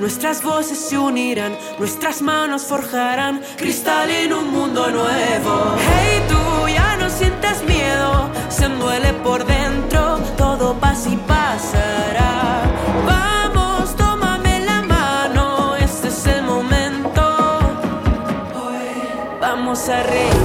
Nuestras 0.00 0.42
voces 0.42 0.76
se 0.76 0.98
unirán, 0.98 1.56
nuestras 1.78 2.20
manos 2.20 2.64
forjarán 2.64 3.40
cristal 3.56 4.10
en 4.10 4.32
un 4.32 4.50
mundo 4.50 4.90
nuevo. 4.90 5.76
Hey, 5.78 6.20
tú 6.28 6.68
ya 6.68 6.96
no 6.96 7.08
sientas 7.08 7.62
miedo, 7.62 8.28
se 8.48 8.68
duele 8.68 9.12
por 9.22 9.44
dentro, 9.46 10.18
todo 10.36 10.74
paz 10.80 11.06
y 11.06 11.16
paz. 11.16 11.33
¡Sarre! 19.84 20.43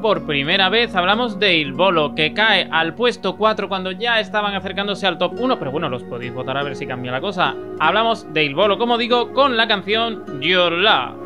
por 0.00 0.26
primera 0.26 0.68
vez. 0.68 0.94
Hablamos 0.94 1.38
de 1.38 1.56
il 1.56 1.68
Ilbolo, 1.68 2.14
que 2.14 2.32
cae 2.32 2.68
al 2.70 2.94
puesto 2.94 3.36
4 3.36 3.68
cuando 3.68 3.90
ya 3.92 4.20
estaban 4.20 4.54
acercándose 4.54 5.06
al 5.06 5.18
top 5.18 5.34
1, 5.38 5.58
pero 5.58 5.70
bueno, 5.70 5.88
los 5.88 6.02
podéis 6.04 6.34
votar 6.34 6.56
a 6.56 6.62
ver 6.62 6.76
si 6.76 6.86
cambia 6.86 7.12
la 7.12 7.20
cosa. 7.20 7.54
Hablamos 7.80 8.32
de 8.32 8.44
il 8.44 8.50
Ilbolo, 8.50 8.78
como 8.78 8.98
digo, 8.98 9.32
con 9.32 9.56
la 9.56 9.66
canción 9.66 10.40
Your 10.40 10.72
Love. 10.72 11.23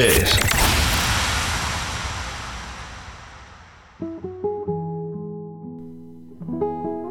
3. 0.00 0.40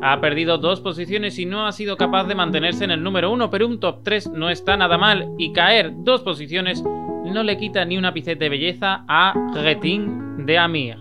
Ha 0.01 0.19
perdido 0.19 0.57
dos 0.57 0.81
posiciones 0.81 1.37
y 1.37 1.45
no 1.45 1.67
ha 1.67 1.71
sido 1.71 1.97
capaz 1.97 2.23
de 2.23 2.33
mantenerse 2.33 2.85
en 2.85 2.89
el 2.89 3.03
número 3.03 3.31
uno, 3.31 3.51
pero 3.51 3.67
un 3.67 3.79
top 3.79 4.01
3 4.03 4.31
no 4.31 4.49
está 4.49 4.75
nada 4.75 4.97
mal 4.97 5.29
y 5.37 5.53
caer 5.53 5.91
dos 5.97 6.21
posiciones 6.21 6.81
no 6.81 7.43
le 7.43 7.59
quita 7.59 7.85
ni 7.85 7.95
un 7.95 8.05
ápice 8.05 8.33
de 8.35 8.49
belleza 8.49 9.05
a 9.07 9.35
Retin 9.53 10.47
de 10.47 10.57
Amir. 10.57 10.97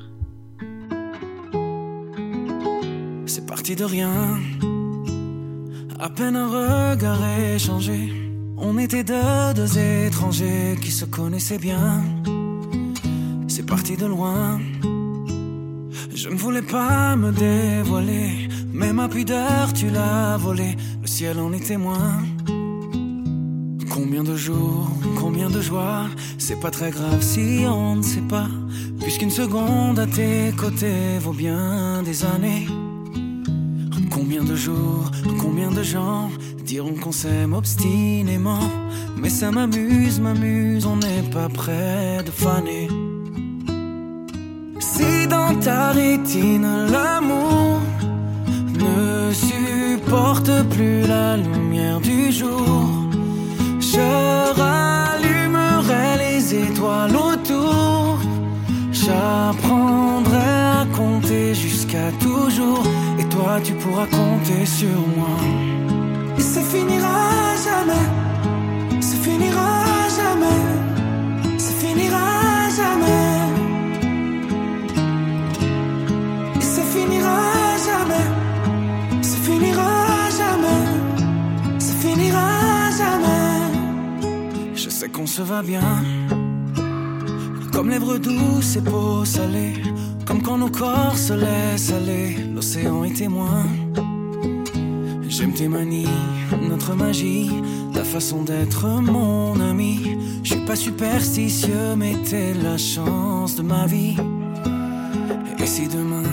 C'est 3.25 3.47
parti 3.47 3.75
de 3.75 3.87
rien. 3.87 4.11
À 5.99 6.11
peine 6.11 6.37
un 6.37 6.49
regard 6.51 7.25
échangé. 7.55 8.28
On 8.61 8.77
était 8.77 9.05
deux, 9.05 9.55
deux 9.55 9.79
étrangers 9.79 10.77
qui 10.83 10.91
se 10.91 11.05
connaissaient 11.05 11.59
bien. 11.59 12.03
C'est 13.47 13.65
parti 13.65 13.97
de 13.97 14.07
loin. 14.07 14.61
Je 16.13 16.29
ne 16.29 16.35
voulais 16.35 16.63
pas 16.63 17.15
me 17.15 17.31
dévoiler. 17.31 18.49
Mais 18.73 18.93
ma 18.93 19.09
pudeur, 19.09 19.73
tu 19.73 19.91
l'as 19.91 20.37
volée. 20.37 20.77
Le 21.01 21.07
ciel 21.07 21.39
en 21.39 21.53
est 21.53 21.67
témoin. 21.67 22.23
Combien 23.91 24.25
de 24.25 24.37
jours, 24.37 24.91
combien 25.19 25.51
de 25.51 25.61
joies, 25.61 26.07
c'est 26.39 26.61
pas 26.61 26.71
très 26.71 26.91
grave 26.91 27.21
si 27.21 27.65
on 27.67 27.97
ne 27.97 28.03
sait 28.03 28.29
pas. 28.29 28.49
Puisqu'une 29.01 29.31
seconde 29.31 29.99
à 29.99 30.07
tes 30.07 30.53
côtés 30.57 31.19
vaut 31.21 31.33
bien 31.33 32.03
des 32.03 32.25
années. 32.25 32.67
Combien 34.11 34.43
de 34.43 34.57
jours, 34.57 35.11
combien 35.41 35.71
de 35.71 35.83
gens 35.83 36.29
diront 36.69 36.93
qu'on 37.03 37.13
s'aime 37.13 37.55
obstinément. 37.55 38.69
Mais 39.17 39.31
ça 39.31 39.51
m'amuse, 39.51 40.21
m'amuse, 40.21 40.85
on 40.85 40.97
n'est 40.97 41.31
pas 41.33 41.49
près 41.49 42.23
de 42.27 42.31
faner. 42.31 42.89
Si 44.79 45.27
dans 45.29 45.55
ta 45.61 45.93
rétine 45.93 46.69
l'amour 46.93 47.81
ne 48.85 49.33
supporte 49.33 50.53
plus 50.75 51.01
la 51.07 51.39
lumière 51.39 52.01
du 52.01 52.31
jour, 52.33 52.87
je 53.81 54.09
rallumerai 54.61 56.09
les 56.25 56.55
étoiles 56.67 57.17
autour. 57.17 58.19
J'apprendrai 58.93 60.51
à 60.81 60.87
compter 60.95 61.55
jusqu'à 61.55 62.13
toujours. 62.21 62.85
Et 63.19 63.25
toi, 63.35 63.59
tu 63.65 63.73
pourras 63.73 64.07
compter 64.07 64.67
sur 64.67 64.99
moi. 65.17 65.88
Ça 66.55 66.63
finira 66.63 67.57
jamais. 67.67 68.07
Ça 69.03 69.17
finira 69.27 69.69
jamais. 70.19 70.61
Ça 71.59 71.73
finira 71.83 72.27
jamais. 72.79 73.35
Et 76.57 76.67
ça 76.75 76.83
finira 76.95 77.39
jamais. 77.89 78.29
Ça 79.23 79.37
finira 79.47 79.91
jamais. 80.41 80.83
Ça 81.79 81.93
finira 82.03 82.49
jamais. 83.01 84.75
Je 84.75 84.89
sais 84.89 85.11
qu'on 85.11 85.27
se 85.27 85.43
va 85.43 85.63
bien. 85.63 86.03
Comme 87.75 87.91
lèvres 87.91 88.17
douces 88.17 88.77
et 88.77 88.81
peau 88.81 89.27
salée. 89.27 89.75
Comme 90.25 90.41
quand 90.43 90.57
nos 90.57 90.71
corps 90.71 91.19
se 91.19 91.35
laissent 91.35 91.93
aller. 91.93 92.37
L'océan 92.55 93.05
est 93.05 93.17
témoin. 93.17 93.65
J'aime 95.39 95.53
tes 95.53 95.69
manies, 95.69 96.09
notre 96.69 96.97
magie, 96.97 97.49
ta 97.95 98.03
façon 98.03 98.43
d'être 98.43 98.89
mon 98.89 99.61
ami. 99.61 100.19
Je 100.43 100.55
suis 100.55 100.65
pas 100.65 100.75
superstitieux, 100.75 101.95
mais 101.97 102.17
t'es 102.29 102.55
la 102.55 102.77
chance 102.77 103.55
de 103.55 103.63
ma 103.63 103.87
vie. 103.87 104.17
Et 105.61 105.67
si 105.67 105.87
demain 105.87 106.25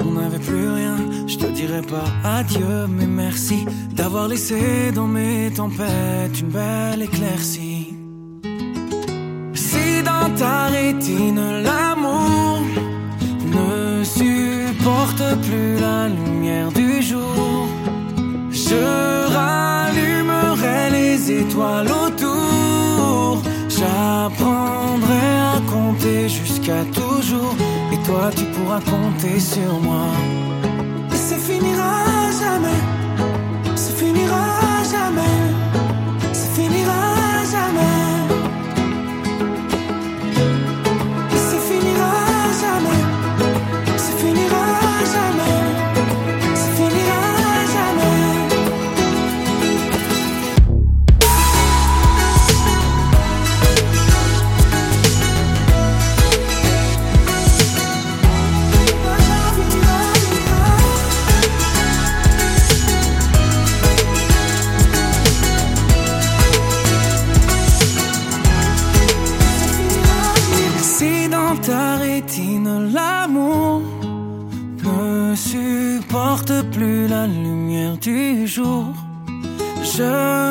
on 0.00 0.12
n'avait 0.12 0.38
plus 0.38 0.66
rien, 0.66 0.96
je 1.26 1.36
te 1.36 1.44
dirais 1.44 1.82
pas 1.82 2.06
adieu, 2.26 2.86
mais 2.88 3.06
merci 3.06 3.66
d'avoir 3.94 4.28
laissé 4.28 4.92
dans 4.94 5.08
mes 5.08 5.52
tempêtes 5.54 6.40
une 6.40 6.48
belle 6.48 7.02
éclaircie. 7.02 7.73
Tu 28.30 28.44
pourras 28.46 28.80
compter 28.80 29.38
sur 29.38 29.80
moi. 29.80 30.06
Et 31.12 31.16
ça 31.16 31.36
finira 31.36 32.04
jamais. 32.40 33.76
Ça 33.76 33.92
finira 33.92 34.82
jamais. 34.90 35.53
Du 78.04 78.46
jour, 78.46 78.84
je 79.82 80.02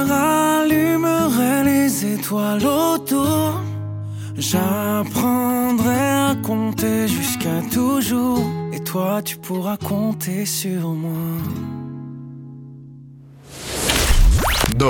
rallumerai 0.09 1.63
les 1.63 2.05
étoiles 2.15 2.65
autour. 2.65 3.61
J'apprendrai 4.35 6.03
à 6.31 6.35
compter 6.41 7.07
jusqu'à 7.07 7.61
toujours. 7.71 8.43
Et 8.73 8.79
toi, 8.83 9.21
tu 9.23 9.37
pourras 9.37 9.77
compter 9.77 10.47
sur 10.47 10.89
moi. 10.89 11.37
2. 14.79 14.87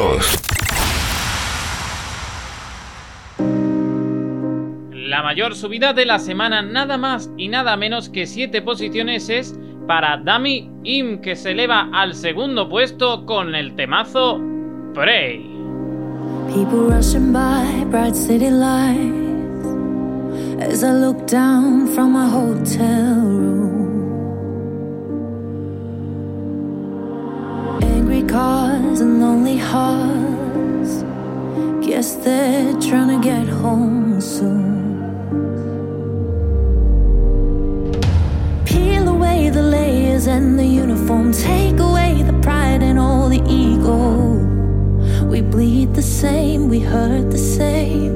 La 5.09 5.21
mayor 5.21 5.53
subida 5.53 5.91
de 5.91 6.05
la 6.05 6.17
semana, 6.17 6.61
nada 6.61 6.97
más 6.97 7.29
y 7.37 7.49
nada 7.49 7.75
menos 7.75 8.07
que 8.07 8.25
7 8.25 8.61
posiciones, 8.61 9.27
es 9.27 9.53
para 9.87 10.17
Dami 10.17 10.69
Im, 10.83 11.19
que 11.19 11.35
se 11.35 11.51
eleva 11.51 11.89
al 11.93 12.13
segundo 12.13 12.67
puesto 12.69 13.25
con 13.25 13.55
el 13.55 13.75
temazo 13.75 14.39
Prey. 14.93 15.41
People 16.53 16.89
rushing 16.89 17.33
by, 17.33 17.85
bright 17.89 18.15
city 18.15 18.49
lights. 18.49 19.23
As 20.59 20.83
I 20.83 20.91
look 20.91 21.25
down 21.25 21.87
from 21.87 22.13
my 22.13 22.27
hotel 22.27 23.15
room, 23.15 24.11
angry 27.81 28.23
cars 28.23 29.01
and 29.01 29.19
lonely 29.19 29.57
hearts. 29.57 31.03
Guess 31.85 32.17
they're 32.23 32.73
trying 32.79 33.09
to 33.09 33.19
get 33.21 33.47
home 33.47 34.21
soon. 34.21 34.82
The 39.53 39.61
layers 39.61 40.25
and 40.25 40.57
the 40.57 40.65
uniform, 40.65 41.31
take 41.31 41.79
away 41.79 42.23
the 42.23 42.33
pride 42.41 42.81
and 42.81 42.97
all 42.97 43.29
the 43.29 43.41
ego. 43.47 44.33
We 45.25 45.41
bleed 45.41 45.93
the 45.93 46.01
same, 46.01 46.69
we 46.69 46.79
hurt 46.79 47.29
the 47.29 47.37
same. 47.37 48.13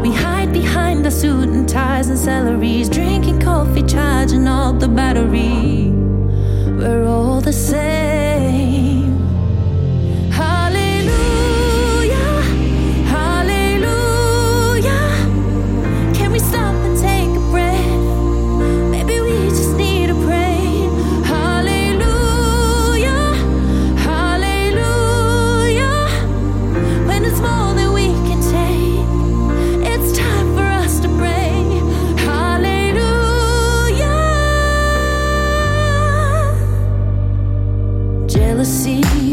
We 0.00 0.10
hide 0.10 0.50
behind 0.52 1.04
our 1.04 1.10
suit 1.10 1.48
and 1.50 1.68
ties 1.68 2.08
and 2.08 2.18
salaries, 2.18 2.88
drinking 2.88 3.40
coffee, 3.40 3.82
charging 3.82 4.48
up 4.48 4.80
the 4.80 4.88
battery. 4.88 5.90
We're 6.78 7.06
all 7.06 7.42
the 7.42 7.52
same. 7.52 8.27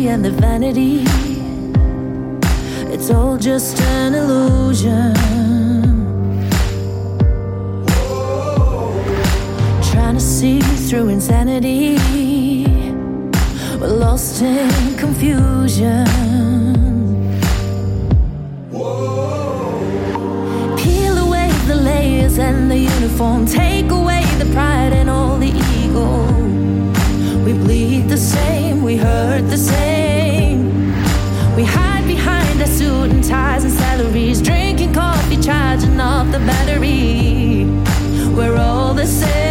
and 0.08 0.24
the 0.24 0.32
vanity. 0.32 1.04
It's 2.94 3.10
all 3.10 3.38
just 3.38 3.80
an 3.82 4.14
illusion. 4.14 5.14
Trying 9.92 10.16
to 10.16 10.20
see 10.20 10.60
through 10.60 11.10
insanity. 11.10 11.98
We're 13.80 13.88
lost 13.88 14.42
in 14.42 14.96
confusion. 14.96 16.06
Peel 20.78 21.18
away 21.18 21.50
the 21.68 21.76
layers 21.76 22.38
and 22.38 22.70
the 22.70 22.78
uniform. 22.78 23.46
Take 23.46 23.90
away 23.90 24.24
the 24.38 24.46
pride 24.54 24.94
and 24.94 25.10
all 25.10 25.38
the 25.38 25.52
ego. 25.82 26.06
We 27.44 27.54
bleed 27.54 28.10
the 28.10 28.18
same, 28.18 28.84
we 28.84 28.98
hurt 28.98 29.50
the 29.50 29.58
same. 29.58 29.95
Ties 33.28 33.64
and 33.64 33.74
salaries, 33.74 34.42
drinking 34.42 34.94
coffee, 34.94 35.38
charging 35.38 36.00
off 36.00 36.32
the 36.32 36.40
battery. 36.40 37.66
We're 38.36 38.58
all 38.58 38.94
the 38.94 39.06
same. 39.06 39.45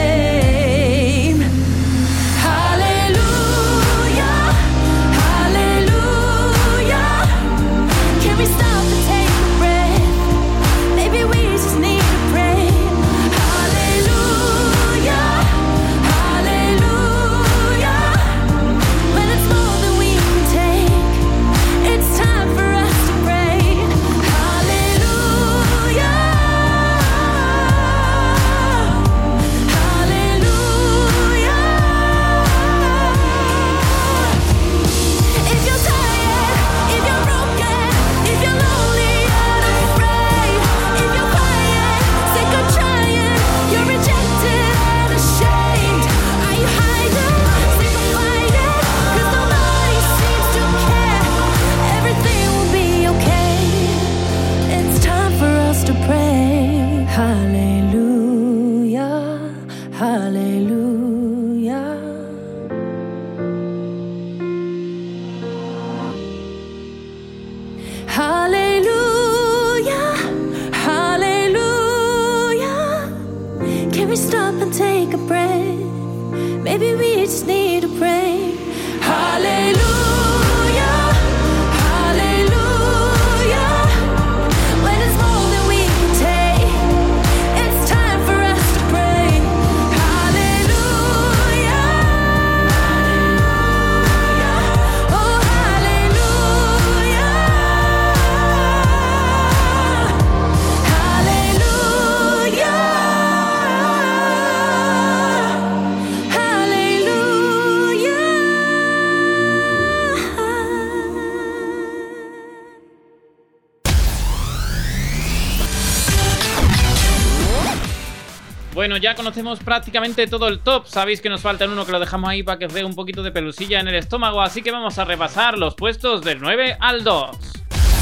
ya 119.05 119.14
conocemos 119.14 119.59
prácticamente 119.59 120.26
todo 120.26 120.48
el 120.48 120.60
top. 120.60 120.86
Sabéis 120.86 121.20
que 121.20 121.28
nos 121.28 121.43
falta 121.43 121.66
uno 121.66 121.85
que 121.85 121.93
lo 121.93 122.01
dejamos 122.01 122.31
ahí 122.31 122.43
para 122.43 122.59
que 122.59 122.64
os 122.64 122.72
dé 122.72 122.82
un 122.85 122.94
poquito 122.94 123.22
de 123.22 123.31
pelusilla 123.32 123.78
en 123.81 123.89
el 123.89 123.97
estómago. 123.97 124.40
Así 124.40 124.62
que 124.62 124.70
vamos 124.70 124.98
a 124.98 125.05
repasar 125.05 125.59
los 125.59 125.74
puestos 125.74 126.22
del 126.22 126.40
9 126.40 126.78
al 126.81 127.05
2. 127.05 127.36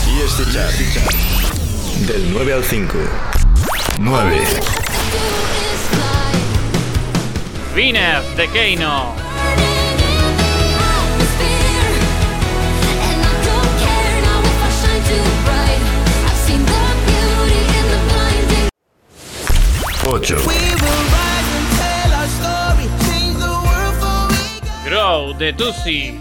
Y 0.07 0.21
este 0.21 0.53
chat. 0.53 0.71
Del 2.07 2.33
9 2.33 2.53
al 2.53 2.63
5. 2.63 2.95
9. 3.99 4.45
Viner 7.75 8.23
de 8.37 8.49
Keino. 8.51 9.33
8. 20.05 20.62
de 25.39 25.53
Tusi. 25.53 26.21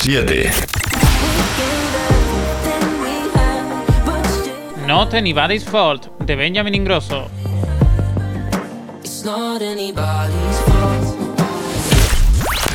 Siete. 0.00 0.52
Not 4.86 5.14
Anybody's 5.14 5.64
Fault 5.64 6.10
de 6.24 6.36
Benjamin 6.36 6.74
Ingrosso. 6.74 7.28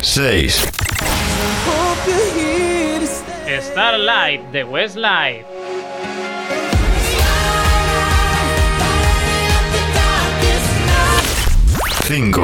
6. 0.02 0.70
Starlight 3.60 4.52
de 4.52 4.64
Westlife. 4.64 5.51
Cinco. 12.04 12.42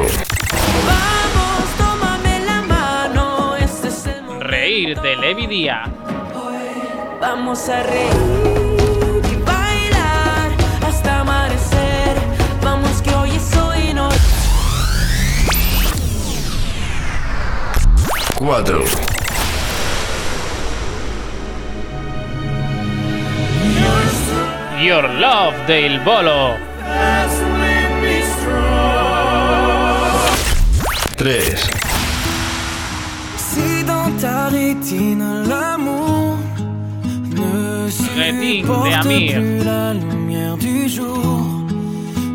Vamos, 0.87 1.69
tómame 1.77 2.39
la 2.45 2.61
mano. 2.61 3.55
Este 3.57 3.89
es 3.89 4.05
el 4.05 4.23
momento. 4.23 4.47
Reír 4.47 4.99
de 5.01 5.17
Levi 5.17 5.47
Díaz. 5.47 5.89
Vamos 7.19 7.67
a 7.67 7.83
reír 7.83 9.21
y 9.29 9.35
bailar 9.43 10.51
hasta 10.87 11.19
amanecer. 11.19 12.15
Vamos 12.63 13.01
que 13.01 13.13
hoy 13.13 13.31
es 13.31 13.57
hoy 13.57 13.89
y 13.89 13.93
no. 13.93 14.09
4. 18.37 18.83
Your 24.81 25.09
Love 25.09 25.67
de 25.67 25.81
Il 25.81 25.99
Bolo. 25.99 26.55
3. 31.19 31.33
Si 33.35 33.83
dans 33.83 34.09
ta 34.21 34.47
rétine 34.47 35.43
l'amour 35.49 36.37
ne 37.35 37.89
supporte 37.89 38.89
de 38.89 39.05
Amir. 39.05 39.33
plus 39.33 39.63
la 39.65 39.93
lumière 39.95 40.55
du 40.55 40.87
jour, 40.87 41.41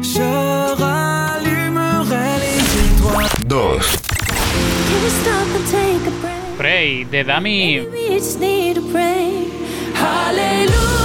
je 0.03 0.75
rallumerai 0.83 2.29
les 2.45 2.61
étoiles. 2.85 3.31
2. 3.47 3.57
Can 3.57 5.01
we 5.03 5.11
stop 5.23 5.49
and 5.57 5.67
take 5.71 6.07
a 6.07 6.11
breath? 6.21 6.59
Pray 6.59 7.07
de 7.11 7.23
Dami. 7.23 7.81
We 7.91 8.19
just 8.19 8.39
need 8.39 8.75
to 8.75 8.83
pray. 8.93 9.49
Hallelujah, 9.95 10.69
Hallelujah. 10.75 11.04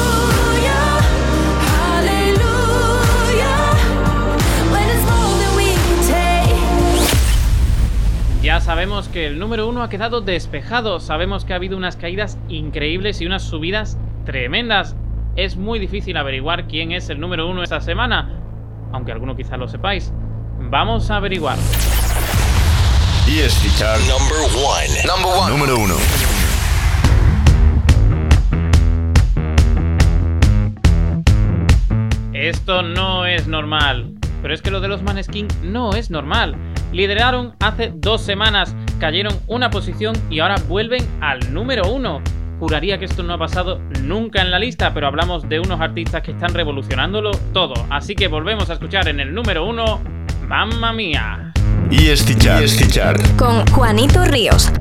Ya 8.49 8.59
sabemos 8.61 9.07
que 9.09 9.27
el 9.27 9.37
número 9.37 9.69
uno 9.69 9.83
ha 9.83 9.89
quedado 9.89 10.21
despejado, 10.21 10.99
sabemos 10.99 11.45
que 11.45 11.53
ha 11.53 11.57
habido 11.57 11.77
unas 11.77 11.97
caídas 11.97 12.39
increíbles 12.47 13.21
y 13.21 13.27
unas 13.27 13.43
subidas 13.43 13.95
tremendas. 14.25 14.95
Es 15.35 15.55
muy 15.55 15.77
difícil 15.77 16.17
averiguar 16.17 16.65
quién 16.65 16.91
es 16.91 17.11
el 17.11 17.19
número 17.19 17.47
uno 17.47 17.61
esta 17.61 17.79
semana, 17.79 18.41
aunque 18.91 19.11
alguno 19.11 19.35
quizá 19.35 19.55
lo 19.55 19.67
sepáis. 19.67 20.11
Vamos 20.61 21.11
a 21.11 21.17
averiguar. 21.17 21.59
Y 23.27 23.37
es 23.37 23.53
fichar 23.59 23.99
number 23.99 24.39
one. 24.65 24.87
Number 25.05 25.31
one. 25.31 25.51
Número 25.51 25.77
uno. 25.77 25.93
Esto 32.33 32.81
no 32.81 33.27
es 33.27 33.45
normal. 33.45 34.15
Pero 34.41 34.55
es 34.55 34.63
que 34.63 34.71
lo 34.71 34.79
de 34.79 34.87
los 34.87 35.03
Maneskin 35.03 35.47
no 35.61 35.93
es 35.93 36.09
normal. 36.09 36.55
Lideraron 36.91 37.55
hace 37.59 37.91
dos 37.95 38.21
semanas, 38.21 38.75
cayeron 38.99 39.33
una 39.47 39.69
posición 39.69 40.15
y 40.29 40.39
ahora 40.39 40.55
vuelven 40.67 41.07
al 41.21 41.53
número 41.53 41.91
uno. 41.91 42.21
Juraría 42.59 42.97
que 42.97 43.05
esto 43.05 43.23
no 43.23 43.33
ha 43.33 43.37
pasado 43.37 43.79
nunca 44.01 44.41
en 44.41 44.51
la 44.51 44.59
lista, 44.59 44.93
pero 44.93 45.07
hablamos 45.07 45.47
de 45.47 45.59
unos 45.59 45.79
artistas 45.79 46.23
que 46.23 46.31
están 46.31 46.53
revolucionándolo 46.53 47.31
todo. 47.53 47.73
Así 47.89 48.15
que 48.15 48.27
volvemos 48.27 48.69
a 48.69 48.73
escuchar 48.73 49.07
en 49.07 49.19
el 49.19 49.33
número 49.33 49.65
uno, 49.65 50.01
Mamma 50.47 50.91
Mía. 50.91 51.53
Y 51.91 52.07
Estichar. 52.09 52.63
Y 52.63 53.37
Con 53.37 53.65
Juanito 53.67 54.25
Ríos. 54.25 54.71